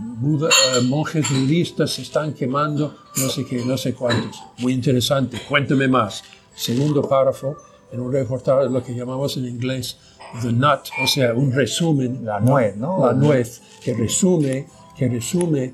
monjes 0.83 1.27
budistas 1.29 1.91
se 1.91 2.03
están 2.03 2.33
quemando, 2.33 2.95
no 3.17 3.29
sé 3.29 3.45
qué, 3.45 3.65
no 3.65 3.77
sé 3.77 3.93
cuántos. 3.93 4.39
Muy 4.59 4.73
interesante, 4.73 5.41
cuénteme 5.49 5.87
más. 5.87 6.23
Segundo 6.55 7.01
párrafo, 7.01 7.57
en 7.91 7.99
un 7.99 8.11
reportaje, 8.11 8.69
lo 8.69 8.83
que 8.83 8.93
llamamos 8.93 9.37
en 9.37 9.45
inglés 9.45 9.97
the 10.41 10.51
nut, 10.51 10.89
o 11.01 11.07
sea, 11.07 11.33
un 11.33 11.51
resumen. 11.51 12.23
La 12.23 12.39
nuez, 12.39 12.75
¿no? 12.75 13.05
La 13.05 13.13
nuez, 13.13 13.61
que 13.83 13.93
resume, 13.93 14.67
que 14.95 15.07
resume 15.07 15.73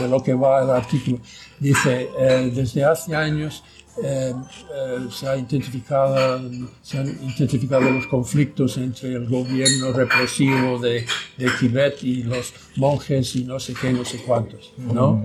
de 0.00 0.08
lo 0.08 0.22
que 0.22 0.34
va 0.34 0.62
el 0.62 0.70
artículo. 0.70 1.18
Dice, 1.58 2.10
eh, 2.18 2.50
desde 2.54 2.84
hace 2.84 3.14
años 3.14 3.62
eh, 4.02 4.34
eh, 4.74 5.06
se, 5.10 5.28
ha 5.28 5.36
identificado, 5.36 6.40
se 6.82 6.98
han 6.98 7.06
identificado 7.06 7.88
los 7.90 8.06
conflictos 8.08 8.76
entre 8.76 9.14
el 9.14 9.28
gobierno 9.28 9.92
represivo 9.92 10.80
de, 10.80 11.06
de, 11.36 11.50
Tibet 11.60 12.02
y 12.02 12.24
los 12.24 12.52
monjes 12.76 13.36
y 13.36 13.44
no 13.44 13.60
sé 13.60 13.74
qué, 13.74 13.92
no 13.92 14.04
sé 14.04 14.18
cuántos. 14.18 14.72
¿no? 14.78 15.22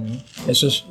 Eso 0.48 0.68
es, 0.68 0.86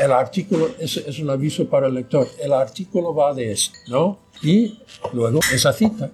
el 0.00 0.10
artículo 0.10 0.70
es, 0.78 0.96
es, 0.96 1.18
un 1.20 1.30
aviso 1.30 1.68
para 1.68 1.86
el 1.86 1.94
lector. 1.94 2.26
El 2.42 2.52
artículo 2.52 3.14
va 3.14 3.32
de 3.32 3.52
esto, 3.52 3.78
¿no? 3.86 4.18
Y 4.42 4.78
luego 5.12 5.38
esa 5.52 5.72
cita, 5.72 6.10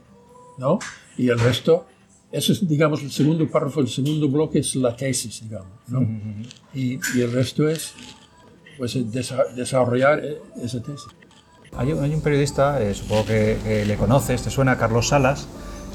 ¿no? 0.58 0.78
Y 1.16 1.30
el 1.30 1.38
resto, 1.38 1.86
eso 2.30 2.52
es, 2.52 2.68
digamos, 2.68 3.02
el 3.02 3.10
segundo 3.10 3.48
párrafo, 3.50 3.80
el 3.80 3.88
segundo 3.88 4.28
bloque 4.28 4.58
es 4.58 4.74
la 4.76 4.94
tesis, 4.94 5.42
digamos, 5.42 5.72
¿no? 5.88 6.06
y, 6.74 6.98
y 7.14 7.20
el 7.22 7.32
resto 7.32 7.68
es 7.68 7.94
pues, 8.76 8.98
desarrollar 9.54 10.20
eh, 10.24 10.38
esa 10.62 10.82
tesis. 10.82 11.06
Hay, 11.76 11.92
un 11.92 12.20
periodista, 12.22 12.82
eh, 12.82 12.94
supongo 12.94 13.26
que, 13.26 13.84
le 13.86 13.96
conoces, 13.96 14.42
te 14.42 14.50
suena 14.50 14.78
Carlos 14.78 15.08
Salas, 15.08 15.46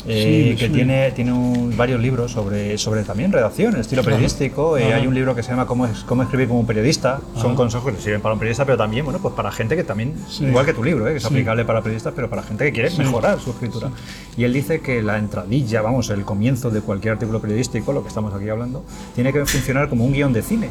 eh, 0.07 0.55
que 0.57 0.69
tiene, 0.69 1.11
tiene 1.11 1.32
varios 1.75 1.99
libros 1.99 2.32
sobre, 2.32 2.77
sobre 2.77 3.03
también 3.03 3.32
redacción, 3.32 3.75
estilo 3.75 4.03
periodístico. 4.03 4.75
hay 4.75 5.07
un 5.07 5.13
libro 5.13 5.34
que 5.36 5.41
se 5.41 5.51
llama 5.51 5.65
Cómo, 5.65 5.88
cómo 6.05 6.23
escribir 6.23 6.47
como 6.47 6.59
un 6.59 6.65
periodista. 6.67 7.19
Son 7.36 7.55
consejos 7.55 7.93
que 7.93 8.01
sirven 8.01 8.21
para 8.21 8.34
un 8.34 8.39
periodista, 8.39 8.65
pero 8.65 8.77
también 8.77 9.05
bueno, 9.05 9.19
pues 9.19 9.34
para 9.34 9.51
gente 9.51 9.75
que 9.75 9.84
también, 9.84 10.13
igual 10.39 10.65
que 10.65 10.73
tu 10.73 10.84
libro, 10.84 11.05
que 11.05 11.15
es 11.15 11.25
aplicable 11.25 11.65
para 11.65 11.82
periodistas, 11.82 12.13
pero 12.15 12.29
para 12.29 12.43
gente 12.43 12.65
que 12.65 12.71
quiere 12.71 12.95
mejorar 12.97 13.39
su 13.39 13.51
escritura. 13.51 13.89
Y 14.38 14.43
él 14.43 14.53
dice 14.53 14.82
que 14.82 15.01
la 15.01 15.17
entradilla, 15.17 15.82
vamos, 15.82 16.09
el 16.11 16.25
comienzo 16.25 16.69
de 16.69 16.82
cualquier 16.82 17.13
artículo 17.13 17.41
periodístico, 17.41 17.91
lo 17.91 18.03
que 18.03 18.09
estamos 18.09 18.34
aquí 18.36 18.49
hablando, 18.49 18.84
tiene 19.15 19.34
que 19.34 19.45
funcionar 19.45 19.89
como 19.89 20.05
un 20.05 20.13
guion 20.13 20.34
de 20.34 20.43
cine 20.43 20.69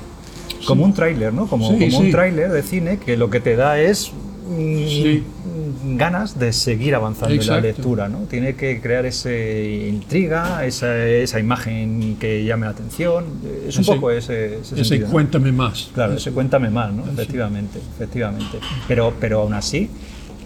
como 0.66 0.84
un 0.84 0.92
tráiler, 0.92 1.32
¿no? 1.32 1.46
Como, 1.46 1.68
como 1.68 1.98
un 1.98 2.11
tráiler 2.11 2.50
de 2.50 2.62
cine 2.62 2.98
que 2.98 3.16
lo 3.16 3.30
que 3.30 3.40
te 3.40 3.56
da 3.56 3.80
es 3.80 4.12
mm, 4.48 5.96
ganas 5.96 6.38
de 6.38 6.52
seguir 6.52 6.94
avanzando 6.94 7.34
en 7.34 7.46
la 7.46 7.61
lectura, 7.61 8.08
¿no? 8.08 8.20
Tiene 8.20 8.54
que 8.54 8.80
crear 8.80 9.06
esa 9.06 9.32
intriga, 9.32 10.64
esa, 10.64 11.06
esa, 11.06 11.38
imagen 11.40 12.16
que 12.18 12.44
llame 12.44 12.66
la 12.66 12.72
atención. 12.72 13.24
Es 13.66 13.76
un 13.78 13.84
poco 13.84 14.11
ese, 14.11 14.58
ese, 14.76 15.02
cuéntame 15.02 15.52
más. 15.52 15.90
Claro, 15.94 16.14
ese 16.14 16.32
cuéntame 16.32 16.70
más, 16.70 16.92
¿no? 16.92 17.04
Efectivamente, 17.11 17.78
efectivamente. 17.96 18.58
Pero, 18.88 19.14
pero 19.20 19.40
aún 19.42 19.54
así, 19.54 19.88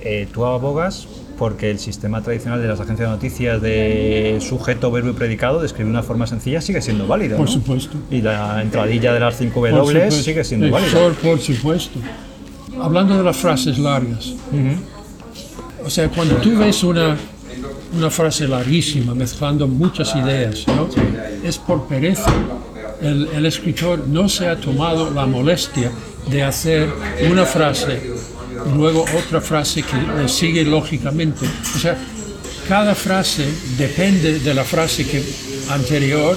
eh, 0.00 0.28
tú 0.32 0.44
abogas 0.44 1.08
porque 1.38 1.70
el 1.70 1.78
sistema 1.78 2.22
tradicional 2.22 2.60
de 2.60 2.68
las 2.68 2.80
agencias 2.80 3.08
de 3.08 3.14
noticias 3.14 3.60
de 3.60 4.38
sujeto, 4.40 4.90
verbo 4.90 5.10
y 5.10 5.12
predicado 5.12 5.60
de 5.60 5.66
escribir 5.66 5.86
de 5.86 5.98
una 5.98 6.02
forma 6.02 6.26
sencilla 6.26 6.60
sigue 6.60 6.80
siendo 6.80 7.06
válido. 7.06 7.36
Por 7.36 7.48
supuesto. 7.48 7.96
Y 8.10 8.20
la 8.20 8.62
entradilla 8.62 9.12
de 9.12 9.20
las 9.20 9.36
5 9.36 9.68
W 9.68 10.10
sigue 10.10 10.44
siendo 10.44 10.70
válida. 10.70 10.92
Por 11.22 11.40
supuesto. 11.40 11.98
Hablando 12.80 13.16
de 13.16 13.22
las 13.22 13.36
frases 13.36 13.78
largas, 13.78 14.32
o 15.84 15.90
sea, 15.90 16.08
cuando 16.08 16.36
tú 16.36 16.58
ves 16.58 16.82
una, 16.82 17.16
una 17.96 18.10
frase 18.10 18.48
larguísima 18.48 19.14
mezclando 19.14 19.68
muchas 19.68 20.14
ideas, 20.16 20.66
¿no? 20.66 20.88
es 21.44 21.58
por 21.58 21.86
pereza. 21.86 22.32
El, 23.00 23.28
el 23.34 23.46
escritor 23.46 24.08
no 24.08 24.28
se 24.28 24.48
ha 24.48 24.56
tomado 24.56 25.10
la 25.10 25.26
molestia 25.26 25.90
de 26.30 26.42
hacer 26.42 26.88
una 27.30 27.44
frase 27.44 28.00
luego 28.76 29.04
otra 29.16 29.40
frase 29.40 29.82
que 29.82 29.96
le 29.96 30.28
sigue 30.28 30.64
lógicamente. 30.64 31.46
O 31.74 31.78
sea, 31.78 31.98
cada 32.68 32.94
frase 32.94 33.46
depende 33.76 34.38
de 34.38 34.54
la 34.54 34.64
frase 34.64 35.06
que, 35.06 35.22
anterior 35.70 36.36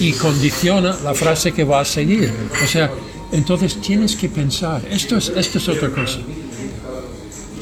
y 0.00 0.12
condiciona 0.12 0.96
la 1.04 1.14
frase 1.14 1.52
que 1.52 1.64
va 1.64 1.80
a 1.80 1.84
seguir. 1.84 2.32
O 2.62 2.66
sea, 2.66 2.90
entonces 3.32 3.80
tienes 3.80 4.16
que 4.16 4.28
pensar, 4.28 4.82
esto 4.90 5.16
es, 5.16 5.28
esto 5.28 5.58
es 5.58 5.68
otra 5.68 5.90
cosa. 5.90 6.18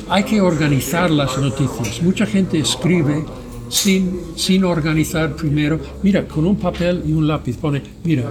Hay 0.08 0.24
que 0.24 0.40
organizar 0.40 1.10
las 1.10 1.38
noticias. 1.38 2.02
Mucha 2.02 2.26
gente 2.26 2.58
escribe 2.58 3.24
sin, 3.72 4.20
sin 4.36 4.64
organizar 4.64 5.34
primero. 5.34 5.80
Mira, 6.02 6.24
con 6.24 6.46
un 6.46 6.56
papel 6.56 7.02
y 7.06 7.12
un 7.12 7.26
lápiz 7.26 7.56
pone, 7.56 7.82
mira, 8.04 8.24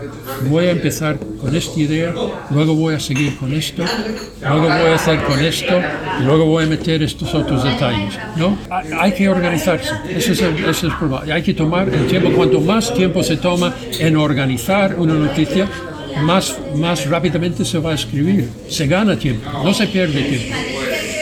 voy 0.47 0.65
a 0.65 0.71
empezar 0.71 1.17
con 1.41 1.55
esta 1.55 1.79
idea, 1.79 2.13
luego 2.51 2.75
voy 2.75 2.93
a 2.93 2.99
seguir 2.99 3.35
con 3.37 3.51
esto, 3.51 3.83
luego 4.39 4.67
voy 4.67 4.91
a 4.91 4.95
hacer 4.95 5.23
con 5.23 5.39
esto, 5.39 5.81
y 6.19 6.23
luego 6.23 6.45
voy 6.45 6.65
a 6.65 6.67
meter 6.67 7.01
estos 7.01 7.33
otros 7.33 7.63
detalles. 7.63 8.13
¿no? 8.37 8.55
Hay 8.99 9.13
que 9.13 9.27
organizarse, 9.27 9.89
ese 10.09 10.33
es 10.33 10.41
el, 10.41 10.57
ese 10.57 10.69
es 10.69 10.83
el 10.83 11.31
Hay 11.31 11.41
que 11.41 11.55
tomar 11.55 11.89
el 11.89 12.05
tiempo, 12.05 12.29
cuanto 12.31 12.61
más 12.61 12.93
tiempo 12.93 13.23
se 13.23 13.37
toma 13.37 13.73
en 13.99 14.17
organizar 14.17 14.95
una 14.99 15.15
noticia, 15.15 15.67
más, 16.21 16.55
más 16.75 17.09
rápidamente 17.09 17.65
se 17.65 17.79
va 17.79 17.91
a 17.91 17.95
escribir. 17.95 18.47
Se 18.67 18.85
gana 18.85 19.17
tiempo, 19.17 19.49
no 19.63 19.73
se 19.73 19.87
pierde 19.87 20.21
tiempo. 20.21 20.70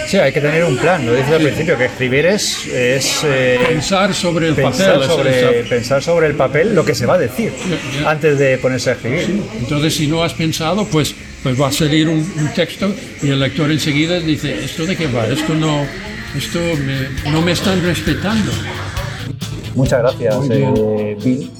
Sí, 0.10 0.18
hay 0.18 0.32
que 0.32 0.42
tener 0.42 0.64
un 0.64 0.76
plan, 0.76 1.06
lo 1.06 1.14
dices 1.14 1.32
al 1.32 1.44
principio, 1.44 1.78
que 1.78 1.86
escribir 1.86 2.26
es... 2.26 2.66
es 2.66 3.22
eh, 3.24 3.60
pensar 3.68 4.12
sobre 4.12 4.48
el 4.48 4.56
pensar 4.56 4.94
papel. 4.94 5.08
Sobre, 5.08 5.64
pensar 5.66 6.02
sobre 6.02 6.26
el 6.26 6.34
papel 6.34 6.74
lo 6.74 6.84
que 6.84 6.96
se 6.96 7.06
va 7.06 7.14
a 7.14 7.18
decir 7.20 7.54
antes 8.08 8.40
de 8.40 8.58
ponerse 8.58 8.90
a 8.90 8.94
escribir. 8.94 9.44
Entonces, 9.60 9.96
si 9.96 10.08
no 10.08 10.24
has 10.24 10.34
pensado, 10.34 10.86
pues, 10.86 11.14
pues 11.44 11.62
va 11.62 11.68
a 11.68 11.72
salir 11.72 12.10
un, 12.10 12.26
texto 12.56 12.92
y 13.22 13.30
el 13.30 13.40
lector 13.40 13.70
enseguida 13.70 14.20
dice, 14.20 14.66
¿esto 14.66 14.88
de 14.88 14.98
qué 14.98 15.06
va? 15.06 15.28
Esto 15.28 15.54
no, 15.54 15.86
esto 16.36 16.60
no 17.32 17.44
me 17.44 17.52
están 17.52 17.80
respetando. 17.84 18.52
Muchas 19.76 20.00
gracias, 20.00 20.36
eh, 20.50 21.18
Bill, 21.24 21.52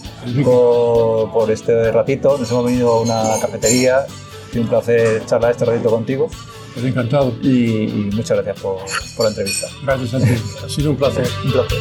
por, 0.44 1.32
por, 1.32 1.52
este 1.52 1.92
ratito. 1.92 2.36
Nos 2.40 2.50
hemos 2.50 2.66
venido 2.66 2.94
a 2.94 3.02
una 3.02 3.40
cafetería. 3.40 4.08
y 4.52 4.58
un 4.58 4.68
placer 4.68 5.24
charlar 5.28 5.52
este 5.52 5.66
ratito 5.66 5.92
contigo. 5.92 6.32
Pues 6.74 6.86
encantado. 6.86 7.36
Y, 7.42 8.10
muchas 8.14 8.38
gracias 8.38 8.60
por, 8.62 8.78
por, 9.16 9.26
la 9.26 9.30
entrevista. 9.30 9.68
Gracias 9.84 10.14
a 10.14 10.20
ti. 10.20 10.32
ha 10.66 10.70
sido 10.70 10.92
un 10.92 10.98
placer. 10.98 11.28
Un 11.46 11.52
placer. 11.52 11.78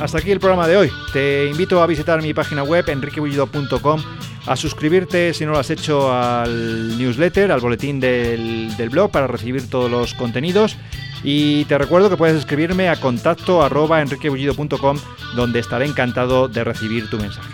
Hasta 0.00 0.18
aquí 0.18 0.30
el 0.30 0.40
programa 0.40 0.66
de 0.66 0.76
hoy. 0.78 0.90
Te 1.12 1.46
invito 1.46 1.82
a 1.82 1.86
visitar 1.86 2.22
mi 2.22 2.32
página 2.32 2.62
web 2.62 2.88
enriquebullido.com, 2.88 4.02
a 4.46 4.56
suscribirte 4.56 5.34
si 5.34 5.44
no 5.44 5.52
lo 5.52 5.58
has 5.58 5.68
hecho 5.68 6.10
al 6.10 6.96
newsletter, 6.96 7.52
al 7.52 7.60
boletín 7.60 8.00
del, 8.00 8.74
del, 8.78 8.88
blog 8.88 9.10
para 9.10 9.26
recibir 9.26 9.68
todos 9.68 9.90
los 9.90 10.14
contenidos. 10.14 10.78
Y 11.22 11.66
te 11.66 11.76
recuerdo 11.76 12.08
que 12.08 12.16
puedes 12.16 12.36
escribirme 12.36 12.88
a 12.88 12.96
contacto 12.96 13.62
arroba 13.62 14.00
enriquebullido.com 14.00 14.98
donde 15.36 15.58
estaré 15.58 15.84
encantado 15.84 16.48
de 16.48 16.64
recibir 16.64 17.10
tu 17.10 17.18
mensaje. 17.18 17.50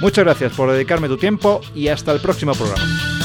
Muchas 0.00 0.24
gracias 0.24 0.52
por 0.52 0.70
dedicarme 0.70 1.08
tu 1.08 1.16
tiempo 1.16 1.60
y 1.74 1.88
hasta 1.88 2.12
el 2.12 2.20
próximo 2.20 2.52
programa. 2.52 3.17